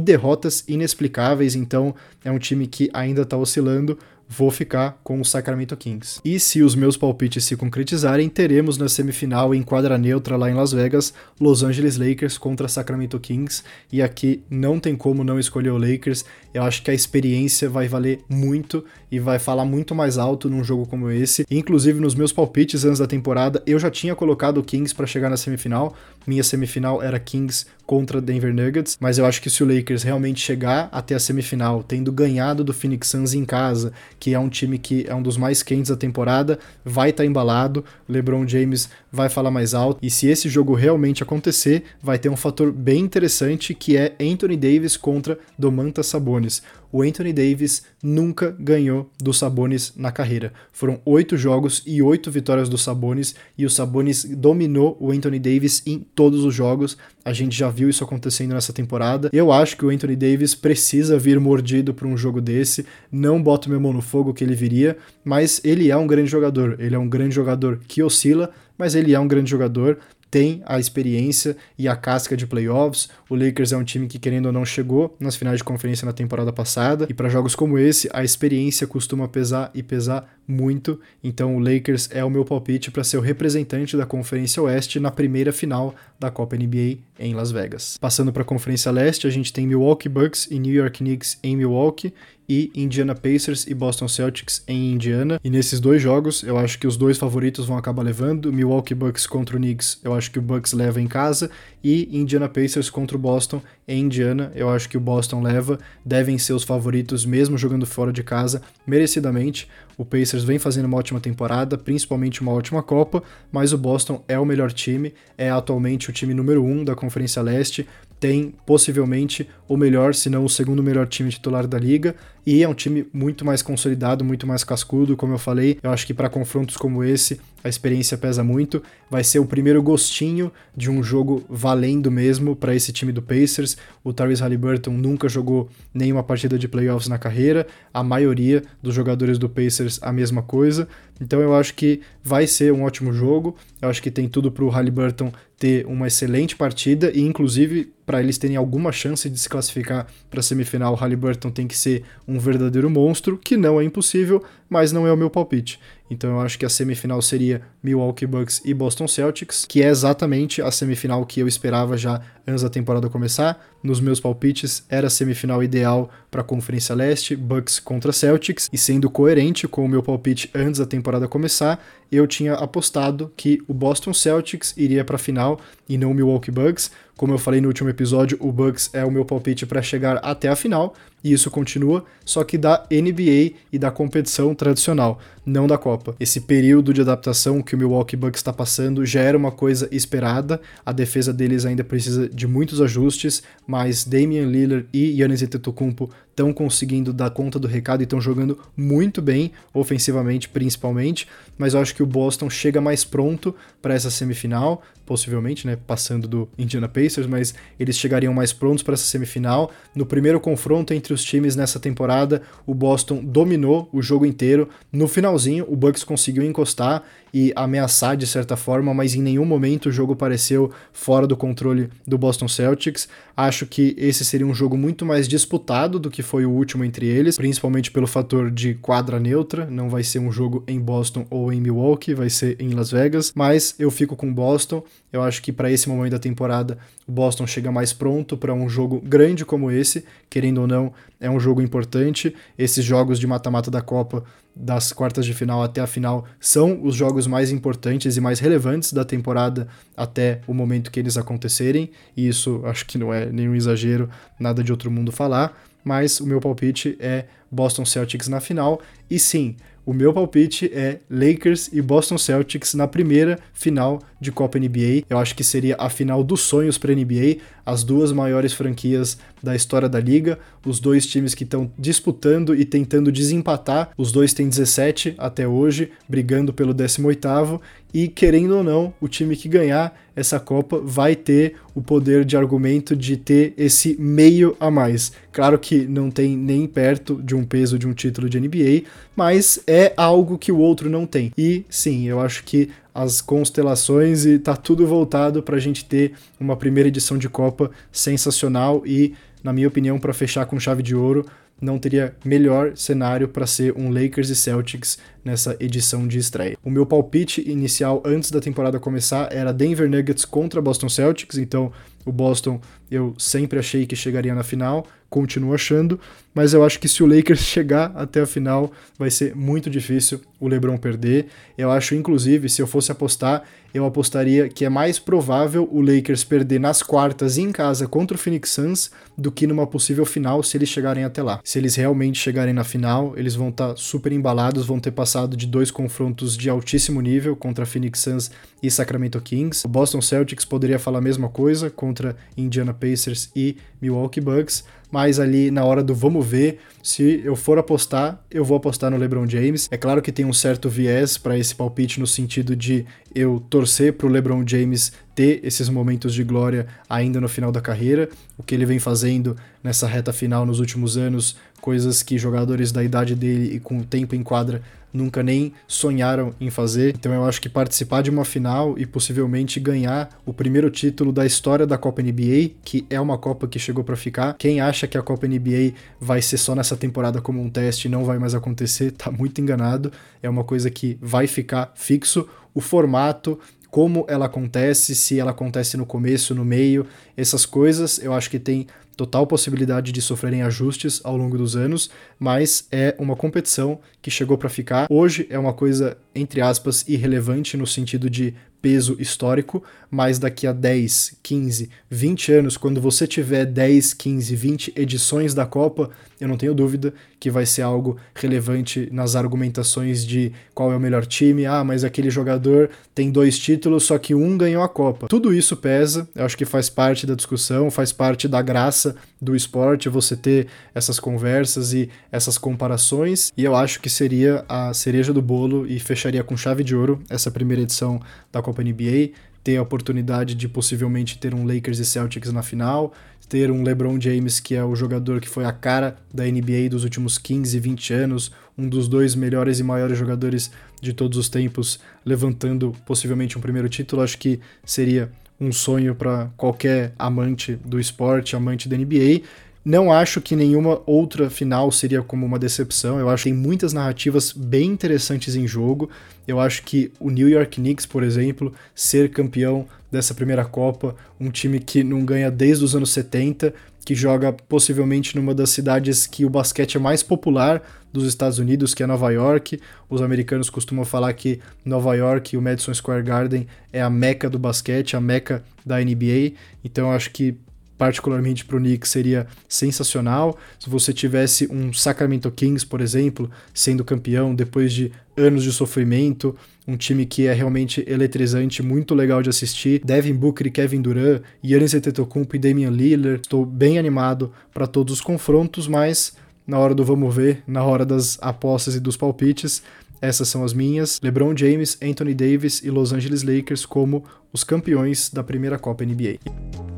inexplicáveis, 0.68 1.56
então 1.56 1.94
é 2.24 2.32
um 2.32 2.40
time 2.40 2.68
que 2.68 2.90
ainda 2.94 3.22
está 3.22 3.38
oscilando, 3.38 3.98
vou 4.28 4.50
ficar 4.52 5.00
com 5.04 5.20
o 5.20 5.26
Sacramento 5.26 5.76
Kings. 5.78 6.20
E 6.24 6.40
se 6.40 6.62
os 6.62 6.76
meus 6.76 6.98
palpites 6.98 7.44
se 7.46 7.56
concretizarem, 7.56 8.28
teremos 8.28 8.78
na 8.78 8.90
semifinal 8.90 9.54
em 9.54 9.62
quadra 9.62 9.98
neutra 9.98 10.36
lá 10.36 10.50
em 10.50 10.54
Las 10.54 10.72
Vegas, 10.72 11.14
Los 11.40 11.64
Angeles 11.64 11.98
Lakers 11.98 12.38
contra 12.38 12.68
Sacramento 12.68 13.20
Kings, 13.20 13.64
e 13.92 14.02
aqui 14.02 14.44
não 14.50 14.80
tem 14.80 14.96
como 14.96 15.24
não 15.24 15.40
escolher 15.40 15.70
o 15.70 15.78
Lakers. 15.78 16.26
Eu 16.54 16.64
acho 16.64 16.82
que 16.82 16.92
a 16.92 16.94
experiência 16.94 17.70
vai 17.70 17.88
valer 17.88 18.22
muito 18.30 18.84
e 19.12 19.20
vai 19.20 19.40
falar 19.40 19.66
muito 19.66 19.94
mais 19.94 20.18
alto 20.18 20.50
num 20.50 20.64
jogo 20.64 20.86
como 20.86 21.10
esse. 21.10 21.46
Inclusive 21.50 22.00
nos 22.00 22.16
meus 22.16 22.34
palpites 22.34 22.84
antes 22.84 23.00
da 23.00 23.08
temporada, 23.08 23.62
eu 23.66 23.78
já 23.80 23.90
tinha 23.90 24.16
colocado 24.16 24.58
o 24.58 24.64
Kings 24.64 24.94
para 24.94 25.06
chegar 25.06 25.30
na 25.30 25.38
semifinal. 25.38 25.96
Minha 26.26 26.44
semifinal 26.44 27.02
era 27.02 27.20
Kings 27.20 27.66
contra 27.86 28.20
Denver 28.20 28.54
Nuggets, 28.54 28.98
mas 29.00 29.18
eu 29.18 29.26
acho 29.26 29.42
que 29.42 29.50
se 29.50 29.64
o 29.64 29.68
Lakers 29.68 30.04
realmente 30.04 30.42
chegar 30.42 30.90
até 30.92 31.14
a 31.14 31.20
semifinal, 31.20 31.84
tendo 31.84 32.12
ganhado 32.12 32.64
do 32.64 32.74
Phoenix 32.74 33.08
Suns 33.08 33.34
em 33.34 33.46
casa, 33.46 33.94
que 34.26 34.34
é 34.34 34.40
um 34.40 34.50
time 34.50 34.80
que 34.80 35.06
é 35.08 35.14
um 35.14 35.22
dos 35.22 35.38
mais 35.38 35.62
quentes 35.62 35.92
da 35.92 35.96
temporada, 35.96 36.58
vai 36.84 37.12
estar 37.12 37.22
tá 37.22 37.28
embalado, 37.28 37.86
LeBron 38.10 38.48
James 38.48 38.90
vai 39.12 39.30
falar 39.30 39.52
mais 39.52 39.76
alto, 39.76 40.00
e 40.02 40.10
se 40.10 40.26
esse 40.26 40.50
jogo 40.50 40.74
realmente 40.74 41.22
acontecer, 41.22 41.84
vai 42.02 42.18
ter 42.18 42.30
um 42.30 42.36
fator 42.36 42.72
bem 42.72 43.02
interessante 43.02 43.76
que 43.76 43.96
é 43.96 44.16
Anthony 44.20 44.58
Davis 44.58 44.98
contra 44.98 45.38
Domantas 45.60 46.08
Sabonis 46.08 46.64
o 46.96 47.02
Anthony 47.02 47.34
Davis 47.34 47.84
nunca 48.02 48.56
ganhou 48.58 49.12
do 49.22 49.34
Sabonis 49.34 49.92
na 49.98 50.14
carreira. 50.14 50.54
Foram 50.72 51.02
oito 51.04 51.36
jogos 51.36 51.84
e 51.86 52.02
oito 52.02 52.32
vitórias 52.32 52.70
do 52.70 52.78
Sabonis, 52.78 53.36
e 53.58 53.66
o 53.66 53.70
Sabonis 53.70 54.24
dominou 54.24 54.96
o 54.98 55.12
Anthony 55.12 55.38
Davis 55.38 55.84
em 55.86 56.00
todos 56.00 56.46
os 56.46 56.56
jogos. 56.56 56.98
A 57.26 57.34
gente 57.34 57.54
já 57.54 57.70
viu 57.70 57.90
isso 57.90 58.02
acontecendo 58.02 58.54
nessa 58.54 58.72
temporada. 58.72 59.30
Eu 59.34 59.52
acho 59.52 59.76
que 59.76 59.86
o 59.86 59.90
Anthony 59.90 60.16
Davis 60.16 60.56
precisa 60.56 61.20
vir 61.20 61.38
mordido 61.38 61.94
para 61.94 62.08
um 62.08 62.16
jogo 62.16 62.40
desse. 62.40 62.86
Não 63.12 63.44
boto 63.44 63.70
meu 63.70 63.82
mão 63.82 63.92
no 63.92 64.02
fogo 64.02 64.34
que 64.34 64.46
ele 64.46 64.56
viria, 64.56 64.96
mas 65.22 65.60
ele 65.66 65.92
é 65.92 65.98
um 65.98 66.08
grande 66.08 66.32
jogador. 66.32 66.78
Ele 66.80 66.96
é 66.96 67.00
um 67.00 67.10
grande 67.10 67.36
jogador 67.36 67.82
que 67.90 68.02
oscila, 68.02 68.52
mas 68.78 68.96
ele 68.96 69.14
é 69.14 69.20
um 69.20 69.28
grande 69.28 69.50
jogador 69.50 69.98
tem 70.30 70.62
a 70.66 70.80
experiência 70.80 71.56
e 71.78 71.88
a 71.88 71.96
casca 71.96 72.36
de 72.36 72.46
playoffs. 72.46 73.10
O 73.30 73.36
Lakers 73.36 73.72
é 73.72 73.78
um 73.78 73.84
time 73.84 74.08
que, 74.08 74.20
querendo 74.20 74.48
ou 74.48 74.52
não, 74.52 74.66
chegou 74.66 75.16
nas 75.20 75.36
finais 75.36 75.58
de 75.58 75.64
conferência 75.64 76.06
na 76.06 76.14
temporada 76.14 76.52
passada. 76.52 77.08
E 77.10 77.14
para 77.14 77.30
jogos 77.30 77.56
como 77.56 77.78
esse, 77.78 78.10
a 78.14 78.24
experiência 78.24 78.86
costuma 78.86 79.28
pesar 79.28 79.72
e 79.74 79.82
pesar 79.82 80.28
muito. 80.48 81.00
Então, 81.24 81.56
o 81.56 81.60
Lakers 81.60 82.10
é 82.12 82.24
o 82.24 82.30
meu 82.30 82.46
palpite 82.46 82.92
para 82.92 83.04
ser 83.04 83.18
o 83.18 83.22
representante 83.22 83.98
da 83.98 84.06
Conferência 84.06 84.62
Oeste 84.62 85.00
na 85.00 85.12
primeira 85.12 85.52
final 85.52 85.96
da 86.20 86.32
Copa 86.32 86.56
NBA 86.56 86.98
em 87.20 87.34
Las 87.34 87.52
Vegas. 87.52 87.98
Passando 88.00 88.32
para 88.32 88.42
a 88.42 88.46
Conferência 88.46 88.92
Leste, 88.92 89.28
a 89.28 89.30
gente 89.30 89.52
tem 89.52 89.68
Milwaukee 89.68 90.10
Bucks 90.10 90.48
e 90.50 90.60
New 90.60 90.74
York 90.74 91.00
Knicks 91.00 91.38
em 91.44 91.56
Milwaukee 91.56 92.14
e 92.48 92.72
Indiana 92.76 93.16
Pacers 93.16 93.66
e 93.68 93.74
Boston 93.74 94.08
Celtics 94.08 94.64
em 94.68 94.94
Indiana. 94.94 95.40
E 95.44 95.50
nesses 95.50 95.80
dois 95.80 96.02
jogos, 96.02 96.44
eu 96.44 96.58
acho 96.58 96.78
que 96.78 96.88
os 96.88 96.96
dois 96.96 97.18
favoritos 97.18 97.66
vão 97.66 97.78
acabar 97.78 98.04
levando. 98.04 98.54
Milwaukee 98.54 98.94
Bucks 98.94 99.26
contra 99.26 99.56
o 99.56 99.60
Knicks, 99.60 100.00
eu 100.04 100.14
acho 100.14 100.32
que 100.32 100.40
o 100.40 100.42
Bucks 100.42 100.74
leva 100.74 101.02
em 101.02 101.08
casa. 101.08 101.50
E 101.84 102.10
Indiana 102.16 102.48
Pacers 102.48 102.90
contra 102.90 103.18
o 103.18 103.20
Boston 103.20 103.62
em 103.88 104.02
Indiana, 104.02 104.52
eu 104.56 104.70
acho 104.70 104.90
que 104.90 104.98
o 104.98 105.00
Boston 105.02 105.42
leva. 105.42 105.80
Devem 106.04 106.38
ser 106.38 106.54
os 106.54 106.64
favoritos, 106.64 107.26
mesmo 107.26 107.58
jogando 107.58 107.86
fora 107.86 108.12
de 108.12 108.24
casa, 108.24 108.62
merecidamente. 108.86 109.68
O 109.98 110.04
Pacers 110.04 110.44
vem 110.44 110.60
fazendo 110.60 110.86
uma 110.86 110.98
ótima 110.98 111.20
temporada, 111.20 111.78
principalmente 111.78 112.42
uma 112.42 112.52
ótima 112.52 112.84
Copa, 112.84 113.24
mas 113.52 113.74
o 113.74 113.78
Boston 113.78 114.24
é 114.28 114.38
o 114.38 114.46
melhor 114.46 114.72
time, 114.72 115.14
é 115.38 115.50
atualmente 115.50 116.10
o 116.10 116.14
time 116.14 116.34
número 116.34 116.64
um 116.64 116.84
da 116.84 116.96
Conferência 116.96 117.42
Leste, 117.42 117.88
tem 118.20 118.54
possivelmente 118.66 119.48
o 119.68 119.78
melhor, 119.78 120.14
se 120.14 120.30
não 120.30 120.46
o 120.46 120.50
segundo 120.50 120.82
melhor 120.82 121.08
time 121.08 121.30
titular 121.30 121.68
da 121.68 121.78
liga, 121.78 122.16
e 122.46 122.64
é 122.64 122.68
um 122.68 122.74
time 122.74 123.08
muito 123.14 123.46
mais 123.46 123.62
consolidado, 123.62 124.24
muito 124.24 124.48
mais 124.48 124.64
cascudo, 124.64 125.18
como 125.18 125.34
eu 125.34 125.38
falei. 125.38 125.78
Eu 125.84 125.92
acho 125.92 126.06
que 126.08 126.14
para 126.14 126.30
confrontos 126.30 126.78
como 126.78 127.04
esse, 127.04 127.40
a 127.66 127.68
experiência 127.68 128.16
pesa 128.16 128.44
muito. 128.44 128.84
Vai 129.10 129.24
ser 129.24 129.40
o 129.40 129.46
primeiro 129.46 129.82
gostinho 129.82 130.52
de 130.78 130.92
um 130.92 131.02
jogo 131.02 131.44
valendo 131.50 132.12
mesmo 132.12 132.56
para 132.56 132.76
esse 132.76 132.94
time 132.94 133.12
do 133.12 133.24
Pacers. 133.24 133.76
O 134.04 134.14
Tyrese 134.14 134.44
Halliburton 134.44 134.92
nunca 134.92 135.28
jogou 135.28 135.68
nenhuma 135.92 136.22
partida 136.22 136.60
de 136.60 136.68
playoffs 136.68 137.10
na 137.10 137.18
carreira, 137.18 137.66
a 137.92 138.04
maioria 138.04 138.62
dos 138.84 138.94
jogadores 138.94 139.40
do 139.40 139.50
Pacers 139.50 139.98
a 140.04 140.14
mesma 140.14 140.44
coisa. 140.44 140.88
Então 141.20 141.42
eu 141.42 141.56
acho 141.56 141.74
que 141.74 142.02
vai 142.24 142.46
ser 142.46 142.72
um 142.72 142.84
ótimo 142.84 143.12
jogo. 143.12 143.56
Eu 143.82 143.90
acho 143.90 144.02
que 144.02 144.12
tem 144.12 144.28
tudo 144.28 144.52
para 144.52 144.64
o 144.64 144.70
Halliburton 144.70 145.32
ter 145.58 145.88
uma 145.88 146.06
excelente 146.06 146.56
partida 146.56 147.12
e 147.16 147.22
inclusive 147.22 147.94
para 148.06 148.22
eles 148.22 148.38
terem 148.38 148.56
alguma 148.56 148.92
chance 148.92 149.30
de 149.30 149.40
se 149.40 149.50
classificar 149.50 150.06
para 150.30 150.40
a 150.40 150.44
semifinal, 150.44 150.94
o 150.94 150.96
Halliburton 150.96 151.50
tem 151.50 151.68
que 151.68 151.78
ser 151.78 152.04
um 152.28 152.38
verdadeiro 152.38 152.90
monstro, 152.90 153.38
que 153.38 153.58
não 153.58 153.82
é 153.82 153.84
impossível, 153.84 154.44
mas 154.70 154.92
não 154.92 155.06
é 155.06 155.12
o 155.12 155.18
meu 155.18 155.30
palpite. 155.30 155.80
Então 156.10 156.32
eu 156.32 156.42
acho 156.42 156.60
que 156.60 156.66
a 156.66 156.70
semifinal 156.70 157.22
seria 157.22 157.62
Milwaukee 157.82 158.28
Bucks 158.28 158.62
e 158.64 158.74
Boston 158.74 159.08
Celtics, 159.08 159.66
que 159.68 159.82
é 159.82 159.88
exatamente 159.88 160.62
a 160.62 160.70
semifinal 160.70 161.26
que 161.26 161.40
eu 161.40 161.48
esperava 161.48 161.98
já 161.98 162.22
antes 162.48 162.62
da 162.62 162.70
temporada 162.70 163.10
começar. 163.10 163.60
Nos 163.82 164.00
meus 164.00 164.20
palpites 164.20 164.84
era 164.88 165.08
a 165.08 165.10
semifinal 165.10 165.64
ideal 165.64 166.10
para 166.30 166.42
a 166.42 166.44
Conferência 166.44 166.94
Leste, 166.94 167.36
Bucks 167.36 167.80
contra 167.80 168.12
Celtics, 168.12 168.70
e 168.72 168.78
sendo 168.78 169.10
coerente 169.10 169.68
com 169.68 169.84
o 169.84 169.90
meu 169.90 170.04
palpite 170.04 170.50
antes 170.54 170.80
da 170.80 170.86
temporada 170.86 171.28
começar, 171.28 171.84
eu 172.12 172.28
tinha 172.28 172.54
apostado 172.54 173.32
que 173.36 173.62
o 173.68 173.74
Boston 173.74 174.14
Celtics 174.14 174.74
iria 174.78 175.04
para 175.04 175.16
a 175.16 175.20
final 175.20 175.60
e 175.90 175.98
não 175.98 176.12
o 176.12 176.14
Milwaukee 176.14 176.52
Bucks. 176.52 176.92
Como 177.18 177.34
eu 177.34 177.38
falei 177.38 177.62
no 177.62 177.70
último 177.70 177.90
episódio, 177.90 178.38
o 178.42 178.52
Bucks 178.52 178.90
é 178.92 179.06
o 179.06 179.10
meu 179.10 179.24
palpite 179.24 179.66
para 179.66 179.82
chegar 179.82 180.18
até 180.18 180.50
a 180.50 180.56
final, 180.56 180.94
e 181.24 181.32
isso 181.32 181.50
continua, 181.50 182.04
só 182.26 182.44
que 182.44 182.58
da 182.58 182.86
NBA 182.92 183.56
e 183.72 183.80
da 183.80 183.90
competição 183.90 184.54
tradicional, 184.54 185.18
não 185.46 185.66
da 185.66 185.78
Copa. 185.78 186.14
Esse 186.20 186.42
período 186.42 186.94
de 186.94 187.00
adaptação 187.00 187.62
que 187.62 187.74
o 187.74 187.78
Milwaukee 187.78 188.18
Bucks 188.18 188.40
está 188.40 188.52
passando 188.52 189.06
já 189.06 189.22
era 189.22 189.38
uma 189.38 189.52
coisa 189.52 189.88
esperada, 189.94 190.60
a 190.86 190.92
defesa 190.92 191.32
deles 191.32 191.66
ainda 191.66 191.86
precisa 191.86 192.28
de 192.28 192.46
muitos 192.46 192.82
ajustes, 192.82 193.42
mas 193.66 194.04
Damian 194.04 194.48
Lillard 194.48 194.86
e 194.94 195.14
Giannis 195.16 195.42
Antetokounmpo 195.42 196.10
estão 196.36 196.52
conseguindo 196.52 197.14
dar 197.14 197.30
conta 197.30 197.58
do 197.58 197.66
recado 197.66 198.02
e 198.02 198.04
estão 198.04 198.20
jogando 198.20 198.60
muito 198.76 199.22
bem, 199.22 199.54
ofensivamente 199.74 200.50
principalmente, 200.50 201.26
mas 201.58 201.74
eu 201.74 201.80
acho 201.80 201.96
que 201.96 202.04
o 202.04 202.06
Boston 202.06 202.50
chega 202.50 202.82
mais 202.82 203.06
pronto 203.06 203.56
para 203.82 203.94
essa 203.94 204.10
semifinal, 204.10 204.84
possivelmente, 205.06 205.66
né, 205.66 205.78
passando 205.88 206.28
do 206.28 206.50
Indiana 206.58 206.90
Pacers, 206.90 207.28
mas 207.28 207.54
eles 207.80 207.98
chegariam 207.98 208.34
mais 208.34 208.52
prontos 208.52 208.84
para 208.84 208.96
essa 208.96 209.06
semifinal. 209.06 209.72
No 209.96 210.06
primeiro 210.06 210.40
confronto 210.40 210.94
entre 210.94 211.14
os 211.14 211.24
times 211.24 211.56
nessa 211.56 211.80
temporada, 211.80 212.42
o 212.66 212.74
Boston 212.74 213.24
dominou 213.24 213.88
o 213.94 214.02
jogo 214.02 214.26
inteiro. 214.26 214.68
No 214.92 215.08
finalzinho, 215.08 215.66
o 215.70 215.76
Bucks 215.76 216.04
conseguiu 216.04 216.44
encostar 216.44 217.04
e 217.34 217.54
ameaçar 217.56 218.18
de 218.18 218.26
certa 218.26 218.58
forma, 218.58 218.94
mas 218.94 219.14
em 219.14 219.22
nenhum 219.22 219.46
momento 219.46 219.88
o 219.88 219.92
jogo 219.92 220.16
pareceu 220.16 220.72
fora 220.92 221.28
do 221.28 221.38
controle 221.38 221.90
do 222.08 222.18
Boston 222.18 222.48
Celtics. 222.48 223.08
Acho 223.38 223.66
que 223.66 223.94
esse 223.98 224.26
seria 224.26 224.48
um 224.48 224.54
jogo 224.54 224.78
muito 224.78 225.06
mais 225.06 225.28
disputado 225.28 226.00
do 226.00 226.10
que 226.10 226.24
foi 226.26 226.46
o 226.46 226.52
último 226.52 226.84
entre 226.84 227.06
eles, 227.06 227.38
principalmente 227.38 227.92
pelo 227.92 228.08
fator 228.08 228.52
de 228.52 228.74
quadra 228.74 229.20
neutra. 229.20 229.66
Não 229.66 229.90
vai 229.90 230.04
ser 230.04 230.20
um 230.20 230.32
jogo 230.32 230.64
em 230.68 230.80
Boston 230.80 231.26
ou 231.30 231.54
em 231.54 231.62
Milwaukee, 231.62 232.14
vai 232.14 232.30
ser 232.30 232.58
em 232.60 232.72
Las 232.72 232.92
Vegas, 232.92 233.32
mas 233.36 233.76
eu 233.80 233.90
fico 233.90 234.16
com 234.16 234.34
Boston. 234.34 234.84
Eu 235.14 235.22
acho 235.22 235.42
que 235.42 235.54
para 235.54 235.72
esse 235.72 235.88
momento 235.88 236.12
da 236.12 236.20
temporada 236.20 236.78
o 237.08 237.12
Boston 237.12 237.48
chega 237.48 237.72
mais 237.72 237.94
pronto 237.94 238.36
para 238.36 238.54
um 238.54 238.68
jogo 238.68 239.00
grande 239.00 239.46
como 239.46 239.72
esse, 239.72 240.04
querendo 240.30 240.62
ou 240.62 240.68
não, 240.68 240.92
é 241.20 241.30
um 241.30 241.40
jogo 241.40 241.62
importante. 241.62 242.36
Esses 242.58 242.84
jogos 242.84 243.20
de 243.20 243.28
mata-mata 243.28 243.72
da 243.72 243.82
Copa 243.82 244.24
das 244.56 244.94
quartas 244.94 245.26
de 245.26 245.34
final 245.34 245.62
até 245.62 245.82
a 245.82 245.88
final 245.88 246.26
são 246.40 246.80
os 246.82 246.96
jogos 246.96 247.28
mais 247.28 247.52
importantes 247.52 248.16
e 248.16 248.22
mais 248.22 248.40
relevantes 248.40 248.94
da 248.94 249.04
temporada 249.04 249.68
até 249.98 250.40
o 250.48 250.54
momento 250.54 250.90
que 250.90 251.00
eles 251.00 251.18
acontecerem, 251.18 251.92
e 252.16 252.28
isso 252.28 252.62
acho 252.64 252.86
que 252.86 252.98
não 252.98 253.14
é 253.14 253.26
nenhum 253.26 253.54
exagero, 253.54 254.10
nada 254.40 254.64
de 254.64 254.72
outro 254.72 254.90
mundo 254.90 255.12
falar, 255.12 255.62
mas 255.86 256.20
o 256.20 256.26
meu 256.26 256.42
palpite 256.42 256.98
é 257.00 257.26
Boston 257.52 257.86
Celtics 257.86 258.28
na 258.28 258.40
final, 258.40 258.82
e 259.10 259.20
sim, 259.20 259.56
o 259.86 259.94
meu 259.94 260.12
palpite 260.12 260.66
é 260.74 261.00
Lakers 261.08 261.70
e 261.72 261.80
Boston 261.80 262.18
Celtics 262.18 262.74
na 262.74 262.88
primeira 262.88 263.38
final 263.54 264.02
de 264.20 264.32
Copa 264.32 264.58
NBA. 264.58 265.04
Eu 265.08 265.20
acho 265.20 265.36
que 265.36 265.44
seria 265.44 265.76
a 265.78 265.90
final 265.90 266.24
dos 266.24 266.42
sonhos 266.42 266.76
para 266.76 266.92
a 266.92 266.96
NBA, 266.96 267.38
as 267.64 267.84
duas 267.84 268.12
maiores 268.12 268.52
franquias 268.52 269.16
da 269.44 269.56
história 269.56 269.88
da 269.88 270.00
liga, 270.00 270.40
os 270.66 270.80
dois 270.80 271.06
times 271.06 271.36
que 271.36 271.44
estão 271.44 271.72
disputando 271.78 272.56
e 272.56 272.66
tentando 272.66 273.12
desempatar. 273.12 273.92
Os 273.96 274.12
dois 274.12 274.34
têm 274.34 274.50
17 274.50 275.14
até 275.20 275.48
hoje, 275.48 275.92
brigando 276.10 276.52
pelo 276.52 276.74
18º 276.74 277.62
e 277.94 278.08
querendo 278.08 278.58
ou 278.58 278.64
não, 278.64 278.94
o 279.00 279.08
time 279.08 279.36
que 279.36 279.48
ganhar 279.48 279.96
essa 280.16 280.40
Copa 280.40 280.82
vai 280.84 281.16
ter 281.16 281.56
o 281.76 281.82
poder 281.82 282.26
de 282.26 282.36
argumento 282.36 282.96
de 282.96 283.18
ter 283.18 283.54
esse 283.58 283.96
meio 284.00 284.56
a 284.60 284.72
mais. 284.72 285.12
Claro 285.32 285.60
que 285.60 285.86
não 285.86 286.10
tem 286.10 286.36
nem 286.36 286.66
perto 286.66 287.22
de 287.22 287.35
um 287.36 287.44
peso 287.44 287.78
de 287.78 287.88
um 287.88 287.94
título 287.94 288.30
de 288.30 288.40
NBA, 288.40 288.84
mas 289.16 289.60
é 289.68 289.94
algo 289.96 290.38
que 290.38 290.52
o 290.52 290.58
outro 290.58 290.90
não 290.90 291.06
tem. 291.06 291.32
E 291.38 291.66
sim, 291.70 292.08
eu 292.08 292.20
acho 292.20 292.44
que 292.44 292.70
as 292.94 293.20
constelações 293.22 294.26
e 294.26 294.40
tá 294.40 294.56
tudo 294.56 294.88
voltado 294.88 295.44
para 295.44 295.58
a 295.58 295.60
gente 295.60 295.84
ter 295.84 296.14
uma 296.40 296.56
primeira 296.56 296.88
edição 296.88 297.18
de 297.18 297.28
Copa 297.28 297.70
sensacional 297.92 298.84
e, 298.86 299.14
na 299.44 299.52
minha 299.52 299.68
opinião, 299.68 300.00
para 300.00 300.14
fechar 300.14 300.46
com 300.46 300.60
chave 300.60 300.82
de 300.82 300.96
ouro, 300.96 301.26
não 301.60 301.78
teria 301.78 302.16
melhor 302.24 302.76
cenário 302.76 303.28
para 303.28 303.48
ser 303.48 303.74
um 303.78 303.90
Lakers 303.90 304.30
e 304.30 304.36
Celtics 304.36 304.98
nessa 305.26 305.58
edição 305.60 306.08
de 306.08 306.20
estreia. 306.20 306.56
O 306.64 306.70
meu 306.70 306.86
palpite 306.86 307.42
inicial 307.50 308.04
antes 308.06 308.30
da 308.30 308.40
temporada 308.40 308.80
começar 308.80 309.28
era 309.34 309.52
Denver 309.52 309.90
Nuggets 309.90 310.24
contra 310.24 310.62
Boston 310.62 310.88
Celtics, 310.88 311.40
então 311.40 311.74
o 312.06 312.12
Boston 312.12 312.62
eu 312.90 313.16
sempre 313.18 313.58
achei 313.58 313.86
que 313.88 313.96
chegaria 313.96 314.36
na 314.36 314.44
final, 314.44 314.86
continuo 315.10 315.54
achando, 315.54 316.00
mas 316.34 316.54
eu 316.54 316.64
acho 316.64 316.80
que 316.80 316.88
se 316.88 317.02
o 317.02 317.08
Lakers 317.08 317.40
chegar 317.48 317.92
até 317.96 318.22
a 318.22 318.26
final, 318.28 318.72
vai 318.98 319.10
ser 319.10 319.36
muito 319.36 319.70
difícil 319.70 320.22
o 320.40 320.48
LeBron 320.48 320.78
perder. 320.78 321.28
Eu 321.58 321.72
acho, 321.72 321.96
inclusive, 321.96 322.48
se 322.50 322.62
eu 322.62 322.68
fosse 322.68 322.92
apostar, 322.92 323.44
eu 323.74 323.86
apostaria 323.86 324.48
que 324.48 324.66
é 324.66 324.70
mais 324.70 325.00
provável 325.00 325.68
o 325.72 325.82
Lakers 325.82 326.24
perder 326.24 326.60
nas 326.60 326.84
quartas 326.84 327.38
em 327.38 327.52
casa 327.52 327.88
contra 327.88 328.16
o 328.16 328.20
Phoenix 328.20 328.52
Suns 328.52 328.92
do 329.18 329.32
que 329.32 329.48
numa 329.48 329.66
possível 329.66 330.06
final 330.06 330.44
se 330.44 330.58
eles 330.58 330.70
chegarem 330.70 331.04
até 331.04 331.24
lá. 331.24 331.40
Se 331.44 331.58
eles 331.58 331.76
realmente 331.76 332.20
chegarem 332.20 332.54
na 332.54 332.64
final, 332.64 333.14
eles 333.18 333.34
vão 333.34 333.50
estar 333.50 333.70
tá 333.70 333.76
super 333.76 334.12
embalados, 334.12 334.66
vão 334.66 334.80
ter 334.80 334.92
passado 334.92 335.15
de 335.38 335.48
dois 335.48 335.72
confrontos 335.72 336.36
de 336.36 336.50
altíssimo 336.50 337.00
nível 337.00 337.36
contra 337.36 337.66
Phoenix 337.66 338.02
Suns 338.02 338.32
e 338.62 338.70
Sacramento 338.70 339.22
Kings. 339.22 339.66
O 339.66 339.70
Boston 339.70 340.02
Celtics 340.02 340.44
poderia 340.44 340.78
falar 340.78 341.00
a 341.00 341.02
mesma 341.02 341.30
coisa 341.30 341.70
contra 341.70 342.18
Indiana 342.36 342.74
Pacers 342.74 343.30
e 343.34 343.56
Milwaukee 343.82 344.20
Bucks, 344.20 344.66
mas 344.92 345.20
ali 345.20 345.50
na 345.50 345.64
hora 345.64 345.84
do 345.84 345.96
vamos 345.96 346.26
ver, 346.26 346.60
se 346.84 347.22
eu 347.24 347.36
for 347.36 347.58
apostar, 347.58 348.22
eu 348.30 348.44
vou 348.44 348.58
apostar 348.58 348.92
no 348.92 348.98
LeBron 348.98 349.28
James. 349.28 349.68
É 349.72 349.78
claro 349.78 350.02
que 350.02 350.12
tem 350.12 350.26
um 350.26 350.34
certo 350.34 350.70
viés 350.70 351.18
para 351.18 351.38
esse 351.38 351.56
palpite 351.56 352.00
no 352.00 352.08
sentido 352.08 352.56
de 352.56 352.86
eu 353.14 353.44
torcer 353.50 353.94
para 353.94 354.08
o 354.08 354.10
LeBron 354.10 354.44
James 354.46 354.92
ter 355.14 355.40
esses 355.44 355.70
momentos 355.70 356.14
de 356.14 356.24
glória 356.24 356.68
ainda 356.90 357.22
no 357.22 357.30
final 357.30 357.52
da 357.52 357.62
carreira, 357.62 358.10
o 358.38 358.44
que 358.44 358.54
ele 358.54 358.66
vem 358.66 358.80
fazendo 358.80 359.38
nessa 359.64 359.88
reta 359.88 360.12
final 360.12 360.46
nos 360.46 360.60
últimos 360.60 360.98
anos, 360.98 361.38
coisas 361.62 362.04
que 362.04 362.18
jogadores 362.18 362.72
da 362.72 362.84
idade 362.84 363.16
dele 363.16 363.56
e 363.56 363.60
com 363.60 363.80
o 363.80 363.84
tempo 363.84 364.14
em 364.14 364.22
quadra 364.22 364.62
nunca 364.96 365.22
nem 365.22 365.54
sonharam 365.68 366.34
em 366.40 366.50
fazer. 366.50 366.96
Então 366.96 367.14
eu 367.14 367.26
acho 367.26 367.42
que 367.42 367.50
participar 367.50 368.02
de 368.02 368.10
uma 368.10 368.26
final 368.26 368.78
e 368.78 368.86
possivelmente 368.86 369.60
ganhar 369.60 370.10
o 370.26 370.34
primeiro 370.34 370.70
título 370.70 371.12
da 371.12 371.26
história 371.26 371.68
da 371.68 371.78
Copa 371.78 372.02
NBA, 372.02 372.52
que 372.64 372.86
é 372.90 373.00
uma 373.00 373.18
Copa 373.18 373.48
que 373.48 373.60
chegou 373.60 373.84
para 373.84 373.96
ficar. 373.96 374.36
Quem 374.38 374.62
acha 374.62 374.88
que 374.88 374.98
a 374.98 375.02
Copa 375.02 375.28
NBA 375.28 375.74
vai 376.00 376.22
ser 376.22 376.38
só 376.38 376.56
nessa 376.56 376.78
temporada 376.78 377.22
como 377.22 377.42
um 377.42 377.50
teste 377.50 377.88
e 377.88 377.92
não 377.92 378.04
vai 378.04 378.18
mais 378.18 378.34
acontecer, 378.34 378.92
tá 378.92 379.12
muito 379.12 379.42
enganado. 379.42 379.92
É 380.22 380.30
uma 380.30 380.44
coisa 380.44 380.70
que 380.70 380.98
vai 381.02 381.28
ficar 381.28 381.72
fixo. 381.76 382.28
O 382.54 382.62
formato, 382.62 383.38
como 383.70 384.06
ela 384.08 384.28
acontece, 384.28 384.96
se 384.96 385.20
ela 385.20 385.32
acontece 385.32 385.76
no 385.76 385.86
começo, 385.86 386.34
no 386.34 386.46
meio, 386.46 386.88
essas 387.18 387.46
coisas 387.46 388.00
eu 388.02 388.14
acho 388.14 388.30
que 388.30 388.40
tem 388.40 388.68
total 388.96 389.28
possibilidade 389.28 389.92
de 389.92 390.02
sofrerem 390.02 390.42
ajustes 390.42 391.02
ao 391.04 391.18
longo 391.18 391.38
dos 391.38 391.56
anos, 391.56 391.90
mas 392.18 392.68
é 392.72 392.96
uma 392.98 393.16
competição 393.16 393.80
que 394.02 394.10
chegou 394.10 394.38
para 394.38 394.50
ficar. 394.50 394.88
Hoje 394.90 395.28
é 395.30 395.38
uma 395.38 395.54
coisa, 395.54 395.98
entre 396.14 396.42
aspas, 396.42 396.88
irrelevante 396.88 397.58
no 397.58 397.68
sentido 397.68 398.10
de 398.10 398.34
peso 398.66 398.96
histórico, 398.98 399.64
mas 399.92 400.18
daqui 400.18 400.48
a 400.48 400.52
10, 400.52 401.20
15, 401.22 401.70
20 401.88 402.32
anos, 402.32 402.58
quando 402.58 402.82
você 402.82 403.06
tiver 403.06 403.46
10, 403.46 403.94
15, 403.94 404.36
20 404.36 404.74
edições 404.76 405.36
da 405.36 405.46
Copa, 405.46 405.92
eu 406.20 406.28
não 406.28 406.36
tenho 406.36 406.56
dúvida 406.56 406.92
que 407.20 407.30
vai 407.30 407.46
ser 407.46 407.62
algo 407.62 407.98
relevante 408.14 408.90
nas 408.92 409.16
argumentações 409.16 410.06
de 410.06 410.32
qual 410.54 410.72
é 410.72 410.76
o 410.76 410.80
melhor 410.80 411.06
time. 411.06 411.46
Ah, 411.46 411.64
mas 411.64 411.84
aquele 411.84 412.10
jogador 412.10 412.70
tem 412.94 413.12
dois 413.12 413.38
títulos, 413.38 413.84
só 413.84 413.98
que 413.98 414.16
um 414.16 414.38
ganhou 414.38 414.64
a 414.64 414.70
Copa. 414.70 415.08
Tudo 415.08 415.34
isso 415.34 415.56
pesa, 415.56 416.08
eu 416.16 416.26
acho 416.26 416.38
que 416.38 416.46
faz 416.46 416.70
parte 416.70 417.06
da 417.06 417.16
discussão, 417.16 417.70
faz 417.70 417.92
parte 417.92 418.28
da 418.28 418.42
graça 418.42 418.96
do 419.22 419.36
esporte 419.36 419.90
você 419.90 420.16
ter 420.16 420.48
essas 420.74 421.00
conversas 421.00 421.74
e 421.74 421.90
essas 422.12 422.38
comparações, 422.38 423.32
e 423.36 423.44
eu 423.44 423.56
acho 423.56 423.80
que 423.80 423.90
seria 423.90 424.46
a 424.48 424.74
cereja 424.74 425.14
do 425.14 425.22
bolo 425.22 425.66
e 425.66 425.80
fecharia 425.80 426.24
com 426.24 426.38
chave 426.38 426.64
de 426.64 426.76
ouro 426.76 427.02
essa 427.10 427.32
primeira 427.32 427.64
edição 427.64 428.00
da 428.32 428.42
Copa 428.42 428.55
NBA, 428.64 429.12
ter 429.44 429.58
a 429.58 429.62
oportunidade 429.62 430.34
de 430.34 430.48
possivelmente 430.48 431.18
ter 431.18 431.34
um 431.34 431.46
Lakers 431.46 431.80
e 431.80 431.86
Celtics 431.86 432.32
na 432.32 432.42
final, 432.42 432.94
ter 433.30 433.52
um 433.52 433.64
LeBron 433.64 434.00
James 434.00 434.40
que 434.40 434.56
é 434.56 434.64
o 434.64 434.76
jogador 434.76 435.20
que 435.20 435.30
foi 435.30 435.46
a 435.46 435.52
cara 435.52 435.98
da 436.14 436.24
NBA 436.26 436.70
dos 436.70 436.84
últimos 436.84 437.18
15, 437.18 437.60
20 437.60 437.94
anos, 437.94 438.32
um 438.58 438.68
dos 438.68 438.88
dois 438.88 439.16
melhores 439.16 439.60
e 439.60 439.64
maiores 439.64 439.98
jogadores 439.98 440.52
de 440.82 440.94
todos 440.94 441.18
os 441.18 441.30
tempos, 441.30 441.80
levantando 442.06 442.74
possivelmente 442.86 443.38
um 443.38 443.42
primeiro 443.42 443.70
título, 443.70 444.02
acho 444.02 444.18
que 444.18 444.40
seria 444.64 445.12
um 445.40 445.52
sonho 445.52 445.94
para 445.94 446.30
qualquer 446.38 446.94
amante 446.98 447.56
do 447.66 447.80
esporte, 447.80 448.36
amante 448.36 448.70
da 448.70 448.78
NBA. 448.78 449.22
Não 449.66 449.92
acho 449.92 450.22
que 450.22 450.36
nenhuma 450.36 450.80
outra 450.86 451.28
final 451.28 451.72
seria 451.72 452.04
como 452.04 452.24
uma 452.24 452.38
decepção. 452.38 453.00
Eu 453.00 453.10
acho 453.10 453.24
que 453.24 453.32
tem 453.32 453.38
muitas 453.38 453.74
narrativas 453.74 454.32
bem 454.32 454.70
interessantes 454.70 455.36
em 455.36 455.48
jogo. 455.48 455.90
Eu 456.28 456.40
acho 456.40 456.62
que 456.62 456.92
o 457.00 457.10
New 457.10 457.28
York 457.28 457.60
Knicks, 457.60 457.88
por 457.88 458.04
exemplo, 458.04 458.54
ser 458.76 459.10
campeão 459.10 459.66
dessa 459.92 460.14
primeira 460.14 460.46
Copa, 460.46 460.96
um 461.20 461.32
time 461.32 461.60
que 461.60 461.84
não 461.84 462.06
ganha 462.06 462.30
desde 462.30 462.64
os 462.64 462.76
anos 462.76 462.92
70, 462.92 463.56
que 463.84 463.96
joga 463.96 464.32
possivelmente 464.32 465.16
numa 465.16 465.34
das 465.34 465.50
cidades 465.50 466.06
que 466.06 466.26
o 466.26 466.30
basquete 466.30 466.78
é 466.78 466.80
mais 466.80 467.02
popular 467.02 467.64
dos 467.92 468.06
Estados 468.06 468.38
Unidos, 468.38 468.76
que 468.76 468.84
é 468.84 468.86
Nova 468.86 469.10
York. 469.10 469.60
Os 469.90 470.00
americanos 470.00 470.48
costumam 470.48 470.86
falar 470.86 471.12
que 471.14 471.40
Nova 471.64 471.96
York 471.96 472.36
e 472.36 472.38
o 472.38 472.42
Madison 472.42 472.74
Square 472.74 473.02
Garden 473.02 473.48
é 473.74 473.82
a 473.82 473.90
meca 473.90 474.30
do 474.30 474.38
basquete, 474.38 474.96
a 474.96 475.02
meca 475.02 475.44
da 475.66 475.80
NBA. 475.80 476.34
Então 476.64 476.92
acho 476.92 477.10
que 477.10 477.36
particularmente 477.78 478.46
para 478.46 478.58
o 478.58 478.60
Knicks, 478.60 478.90
seria 478.90 479.28
sensacional. 479.48 480.38
Se 480.60 480.70
você 480.70 480.94
tivesse 480.94 481.48
um 481.52 481.74
Sacramento 481.74 482.32
Kings, 482.32 482.66
por 482.66 482.82
exemplo, 482.82 483.30
sendo 483.54 483.84
campeão 483.84 484.34
depois 484.34 484.74
de 484.74 484.92
anos 485.18 485.44
de 485.44 485.52
sofrimento, 485.52 486.36
um 486.68 486.76
time 486.76 487.06
que 487.06 487.28
é 487.28 487.34
realmente 487.34 487.84
eletrizante, 487.88 488.64
muito 488.64 488.96
legal 488.96 489.22
de 489.22 489.30
assistir. 489.30 489.82
Devin 489.84 490.14
Booker 490.14 490.48
e 490.48 490.52
Kevin 490.52 490.82
Durant, 490.82 491.22
Giannis 491.44 491.74
Antetokounmpo 491.74 492.36
e 492.36 492.40
Damian 492.40 492.72
Lillard. 492.72 493.22
Estou 493.22 493.46
bem 493.46 493.78
animado 493.78 494.32
para 494.54 494.66
todos 494.66 494.96
os 494.96 495.02
confrontos, 495.02 495.68
mas 495.68 496.16
na 496.48 496.58
hora 496.60 496.74
do 496.74 496.84
vamos 496.84 497.14
ver, 497.14 497.44
na 497.48 497.64
hora 497.64 497.86
das 497.86 498.18
apostas 498.22 498.76
e 498.76 498.80
dos 498.80 498.98
palpites, 498.98 499.64
essas 500.02 500.28
são 500.28 500.44
as 500.44 500.54
minhas. 500.54 501.00
LeBron 501.02 501.36
James, 501.36 501.78
Anthony 501.82 502.14
Davis 502.14 502.62
e 502.64 502.70
Los 502.70 502.94
Angeles 502.94 503.24
Lakers 503.24 503.66
como 503.66 504.04
os 504.32 504.44
campeões 504.44 505.10
da 505.10 505.24
primeira 505.24 505.58
Copa 505.58 505.86
NBA. 505.86 506.75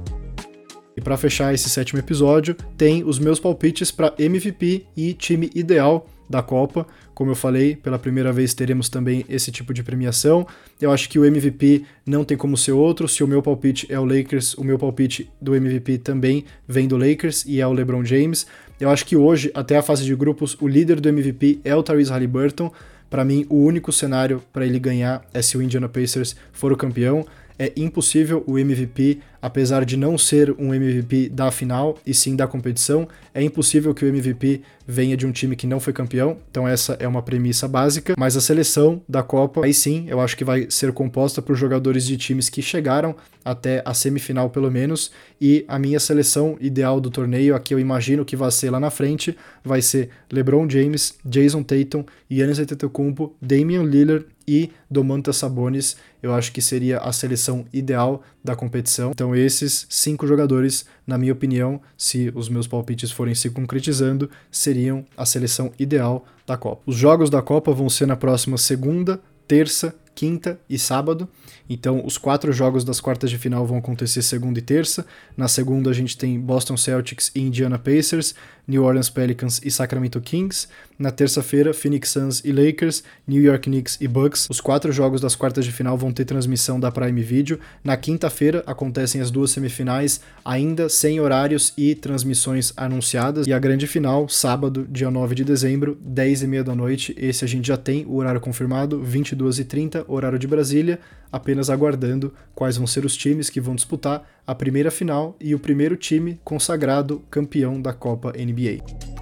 E 0.98 1.02
para 1.02 1.16
fechar 1.16 1.54
esse 1.54 1.70
sétimo 1.70 2.00
episódio, 2.00 2.56
tem 2.76 3.04
os 3.04 3.20
meus 3.20 3.40
palpites 3.40 3.92
para 3.92 4.16
MVP 4.18 4.88
e 4.98 5.14
time 5.14 5.48
ideal 5.54 6.08
da 6.28 6.42
Copa. 6.42 6.88
Como 7.14 7.30
eu 7.30 7.36
falei, 7.36 7.76
pela 7.76 8.00
primeira 8.00 8.34
vez 8.34 8.56
teremos 8.56 8.90
também 8.90 9.24
esse 9.30 9.52
tipo 9.52 9.76
de 9.76 9.84
premiação. 9.84 10.48
Eu 10.82 10.92
acho 10.92 11.08
que 11.08 11.20
o 11.20 11.24
MVP 11.24 11.84
não 12.04 12.24
tem 12.24 12.36
como 12.36 12.58
ser 12.58 12.72
outro. 12.72 13.08
Se 13.08 13.24
o 13.24 13.28
meu 13.28 13.44
palpite 13.44 13.86
é 13.92 14.00
o 14.00 14.06
Lakers, 14.06 14.56
o 14.56 14.64
meu 14.64 14.80
palpite 14.80 15.30
do 15.40 15.56
MVP 15.56 16.00
também 16.00 16.46
vem 16.68 16.88
do 16.88 16.98
Lakers 16.98 17.46
e 17.46 17.62
é 17.62 17.68
o 17.68 17.74
LeBron 17.74 18.04
James. 18.04 18.48
Eu 18.80 18.90
acho 18.90 19.06
que 19.06 19.16
hoje, 19.16 19.52
até 19.54 19.78
a 19.78 19.84
fase 19.84 20.04
de 20.04 20.16
grupos, 20.16 20.58
o 20.60 20.68
líder 20.68 21.00
do 21.00 21.10
MVP 21.10 21.60
é 21.64 21.76
o 21.76 21.84
Tyrese 21.84 22.10
Halliburton. 22.10 22.72
Para 23.08 23.24
mim, 23.24 23.46
o 23.50 23.58
único 23.64 23.92
cenário 23.92 24.42
para 24.52 24.66
ele 24.66 24.80
ganhar 24.80 25.24
é 25.32 25.44
se 25.44 25.58
o 25.58 25.62
Indiana 25.62 25.88
Pacers 25.88 26.36
for 26.52 26.72
o 26.72 26.78
campeão. 26.78 27.24
É 27.60 27.72
impossível 27.76 28.44
o 28.46 28.58
MVP 28.58 29.20
apesar 29.42 29.86
de 29.86 29.96
não 29.96 30.18
ser 30.18 30.54
um 30.60 30.74
MVP 30.74 31.30
da 31.30 31.52
final 31.52 31.98
e 32.06 32.14
sim 32.14 32.36
da 32.36 32.48
competição, 32.48 33.08
é 33.34 33.42
impossível 33.42 33.94
que 33.94 34.04
o 34.04 34.08
MVP 34.08 34.62
venha 34.86 35.18
de 35.18 35.26
um 35.26 35.32
time 35.32 35.56
que 35.56 35.68
não 35.68 35.80
foi 35.80 35.94
campeão, 35.94 36.38
então 36.50 36.68
essa 36.68 36.94
é 37.00 37.08
uma 37.08 37.22
premissa 37.22 37.68
básica, 37.68 38.14
mas 38.18 38.38
a 38.38 38.42
seleção 38.42 39.02
da 39.08 39.22
Copa, 39.22 39.66
aí 39.66 39.74
sim, 39.74 40.06
eu 40.08 40.20
acho 40.20 40.36
que 40.36 40.44
vai 40.44 40.68
ser 40.70 40.92
composta 40.92 41.42
por 41.42 41.56
jogadores 41.56 42.06
de 42.06 42.18
times 42.18 42.50
que 42.50 42.62
chegaram 42.62 43.16
até 43.44 43.82
a 43.86 43.94
semifinal 43.94 44.50
pelo 44.50 44.72
menos, 44.72 45.12
e 45.40 45.64
a 45.68 45.80
minha 45.80 46.00
seleção 46.00 46.58
ideal 46.60 47.00
do 47.00 47.10
torneio, 47.10 47.56
a 47.56 47.60
que 47.60 47.74
eu 47.74 47.80
imagino 47.80 48.26
que 48.26 48.36
vai 48.36 48.52
ser 48.52 48.70
lá 48.70 48.80
na 48.80 48.90
frente, 48.90 49.36
vai 49.64 49.82
ser 49.82 50.10
LeBron 50.32 50.70
James, 50.70 51.16
Jason 51.24 51.64
Tatum, 51.64 52.04
Giannis 52.30 52.60
Antetokounmpo, 52.60 53.34
Damian 53.42 53.84
Lillard 53.84 54.26
e 54.48 54.72
Domantas 54.90 55.38
Sabonis, 55.38 55.98
eu 56.24 56.34
acho 56.34 56.52
que 56.52 56.62
seria 56.62 57.00
a 57.00 57.12
seleção 57.12 57.66
ideal 57.74 58.24
da 58.44 58.56
competição. 58.56 59.12
Então 59.12 59.36
esses 59.36 59.86
cinco 59.90 60.26
jogadores, 60.26 60.86
na 61.06 61.18
minha 61.18 61.34
opinião, 61.34 61.82
se 61.98 62.32
os 62.34 62.48
meus 62.48 62.68
palpites 62.68 63.12
forem 63.12 63.36
se 63.36 63.50
concretizando, 63.50 64.30
seriam 64.50 65.06
a 65.18 65.26
seleção 65.26 65.72
ideal 65.78 66.26
da 66.46 66.56
Copa. 66.56 66.84
Os 66.86 66.96
jogos 66.96 67.30
da 67.30 67.42
Copa 67.42 67.74
vão 67.74 67.90
ser 67.90 68.08
na 68.08 68.16
próxima 68.16 68.58
segunda, 68.58 69.20
terça, 69.48 69.94
quinta 70.18 70.60
e 70.68 70.80
sábado. 70.80 71.30
Então, 71.70 72.04
os 72.04 72.18
quatro 72.18 72.52
jogos 72.52 72.84
das 72.84 73.00
quartas 73.00 73.30
de 73.30 73.38
final 73.38 73.68
vão 73.68 73.78
acontecer 73.78 74.24
segunda 74.24 74.58
e 74.58 74.64
terça. 74.64 75.06
Na 75.36 75.48
segunda, 75.48 75.92
a 75.92 75.94
gente 75.94 76.18
tem 76.18 76.40
Boston 76.40 76.76
Celtics 76.76 77.30
e 77.36 77.42
Indiana 77.42 77.78
Pacers, 77.78 78.34
New 78.68 78.84
Orleans 78.84 79.10
Pelicans 79.10 79.62
e 79.64 79.72
Sacramento 79.72 80.20
Kings. 80.20 80.68
Na 81.00 81.12
terça-feira, 81.12 81.74
Phoenix 81.74 82.10
Suns 82.10 82.42
e 82.44 82.52
Lakers, 82.52 83.04
New 83.28 83.42
York 83.42 83.70
Knicks 83.70 83.98
e 84.02 84.08
Bucks. 84.08 84.48
Os 84.50 84.60
quatro 84.60 84.92
jogos 84.92 85.22
das 85.22 85.36
quartas 85.36 85.64
de 85.64 85.72
final 85.72 85.98
vão 85.98 86.12
ter 86.12 86.26
transmissão 86.26 86.80
da 86.80 86.92
Prime 86.92 87.22
Video. 87.22 87.60
Na 87.84 87.96
quinta-feira, 87.96 88.64
acontecem 88.66 89.22
as 89.22 89.32
duas 89.32 89.52
semifinais, 89.52 90.20
ainda 90.44 90.90
sem 90.90 91.20
horários 91.20 91.72
e 91.78 91.96
transmissões 91.96 92.74
anunciadas. 92.76 93.48
E 93.48 93.54
a 93.54 93.60
grande 93.60 93.88
final, 93.88 94.28
sábado, 94.28 94.88
dia 94.90 95.10
9 95.10 95.36
de 95.36 95.44
dezembro, 95.44 95.98
10h30 96.06 96.64
da 96.64 96.76
noite. 96.76 97.16
Esse 97.18 97.46
a 97.46 97.48
gente 97.48 97.68
já 97.68 97.78
tem 97.78 98.06
o 98.06 98.16
horário 98.16 98.42
confirmado, 98.42 99.00
22h30, 99.00 100.04
horário 100.08 100.40
de 100.40 100.48
Brasília 100.48 101.00
apenas 101.32 101.70
aguardando 101.70 102.34
quais 102.54 102.78
vão 102.78 102.88
ser 102.88 103.06
os 103.06 103.16
times 103.16 103.50
que 103.50 103.62
vão 103.62 103.76
disputar 103.76 104.28
a 104.46 104.56
primeira 104.56 104.92
final 104.92 105.36
e 105.40 105.54
o 105.54 105.60
primeiro 105.60 105.96
time 105.96 106.40
consagrado 106.44 107.24
campeão 107.30 107.82
da 107.82 107.94
Copa 107.94 108.32
NBA. 108.32 109.18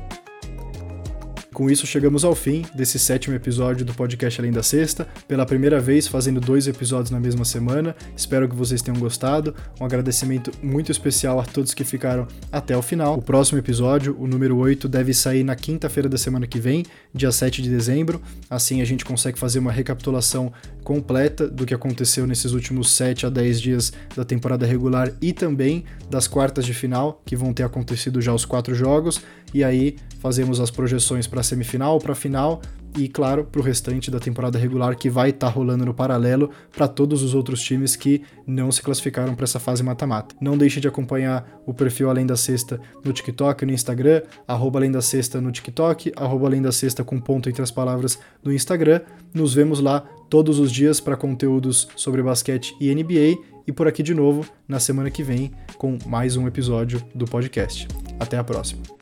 Com 1.56 1.70
isso, 1.70 1.88
chegamos 1.88 2.26
ao 2.26 2.36
fim 2.36 2.66
desse 2.76 3.00
sétimo 3.00 3.34
episódio 3.34 3.86
do 3.86 3.94
podcast 3.94 4.42
Além 4.42 4.52
da 4.52 4.62
Sexta, 4.62 5.08
pela 5.26 5.46
primeira 5.46 5.80
vez 5.80 6.06
fazendo 6.06 6.42
dois 6.42 6.68
episódios 6.68 7.12
na 7.12 7.18
mesma 7.18 7.46
semana. 7.46 7.96
Espero 8.14 8.50
que 8.50 8.54
vocês 8.54 8.82
tenham 8.82 9.00
gostado. 9.00 9.56
Um 9.80 9.86
agradecimento 9.86 10.52
muito 10.62 10.92
especial 10.92 11.40
a 11.40 11.46
todos 11.46 11.74
que 11.74 11.86
ficaram 11.86 12.28
até 12.52 12.76
o 12.76 12.82
final. 12.82 13.18
O 13.18 13.22
próximo 13.22 13.58
episódio, 13.58 14.18
o 14.20 14.28
número 14.28 14.58
8, 14.58 14.90
deve 14.90 15.14
sair 15.14 15.46
na 15.46 15.56
quinta-feira 15.56 16.10
da 16.10 16.18
semana 16.18 16.46
que 16.46 16.60
vem, 16.60 16.84
dia 17.14 17.32
7 17.32 17.62
de 17.62 17.70
dezembro. 17.70 18.22
Assim 18.50 18.82
a 18.82 18.86
gente 18.86 19.06
consegue 19.06 19.40
fazer 19.40 19.60
uma 19.60 19.72
recapitulação 19.72 20.52
completa 20.86 21.50
do 21.50 21.66
que 21.66 21.74
aconteceu 21.74 22.28
nesses 22.28 22.54
últimos 22.54 22.92
7 22.92 23.26
a 23.26 23.30
10 23.30 23.60
dias 23.60 23.92
da 24.16 24.24
temporada 24.24 24.66
regular 24.66 25.12
e 25.20 25.34
também 25.34 25.84
das 26.10 26.28
quartas 26.28 26.64
de 26.64 26.74
final, 26.74 27.22
que 27.26 27.36
vão 27.36 27.52
ter 27.52 27.64
acontecido 27.64 28.22
já 28.22 28.32
os 28.32 28.46
quatro 28.46 28.76
jogos. 28.76 29.20
E 29.54 29.64
aí 29.64 29.98
fazemos 30.20 30.60
as 30.60 30.70
projeções 30.70 31.26
para 31.26 31.42
a 31.42 31.44
semifinal, 31.44 31.98
para 32.00 32.12
a 32.12 32.16
final 32.16 32.62
e, 32.98 33.08
claro, 33.08 33.44
para 33.44 33.60
o 33.60 33.64
restante 33.64 34.10
da 34.10 34.20
temporada 34.20 34.58
regular 34.58 34.96
que 34.96 35.10
vai 35.10 35.30
estar 35.30 35.48
tá 35.48 35.54
rolando 35.54 35.86
no 35.86 35.94
paralelo 35.94 36.50
para 36.76 36.88
todos 36.88 37.24
os 37.24 37.34
outros 37.34 37.62
times 37.62 37.96
que 37.96 38.22
não 38.48 38.72
se 38.72 38.82
classificaram 38.82 39.36
para 39.36 39.44
essa 39.44 39.60
fase 39.60 39.84
mata-mata. 39.84 40.36
Não 40.40 40.58
deixe 40.58 40.80
de 40.80 40.88
acompanhar 40.88 41.62
o 41.66 41.74
perfil 41.74 42.10
Além 42.10 42.26
da 42.26 42.38
Sexta 42.38 42.80
no 43.04 43.12
TikTok, 43.12 43.66
no 43.66 43.74
Instagram, 43.74 44.22
arroba 44.48 44.80
Além 44.80 44.92
da 44.92 45.02
Sexta 45.02 45.42
no 45.42 45.52
TikTok, 45.52 46.14
arroba 46.16 46.48
Além 46.48 46.62
da 46.62 46.72
Sexta 46.72 47.04
com 47.04 47.20
ponto 47.20 47.50
entre 47.50 47.62
as 47.62 47.72
palavras 47.72 48.20
no 48.44 48.54
Instagram. 48.54 49.02
Nos 49.34 49.54
vemos 49.54 49.80
lá 49.80 50.02
todos 50.30 50.60
os 50.60 50.72
dias 50.72 51.00
para 51.00 51.18
conteúdos 51.18 51.88
sobre 51.96 52.24
basquete 52.24 52.76
e 52.80 52.94
NBA 52.94 53.56
e 53.68 53.72
por 53.72 53.88
aqui 53.88 54.04
de 54.04 54.14
novo 54.14 54.46
na 54.68 54.80
semana 54.80 55.10
que 55.10 55.24
vem 55.24 55.52
com 55.78 55.98
mais 56.06 56.38
um 56.38 56.48
episódio 56.48 57.02
do 57.14 57.26
podcast. 57.26 57.88
Até 58.20 58.38
a 58.38 58.44
próxima. 58.44 58.95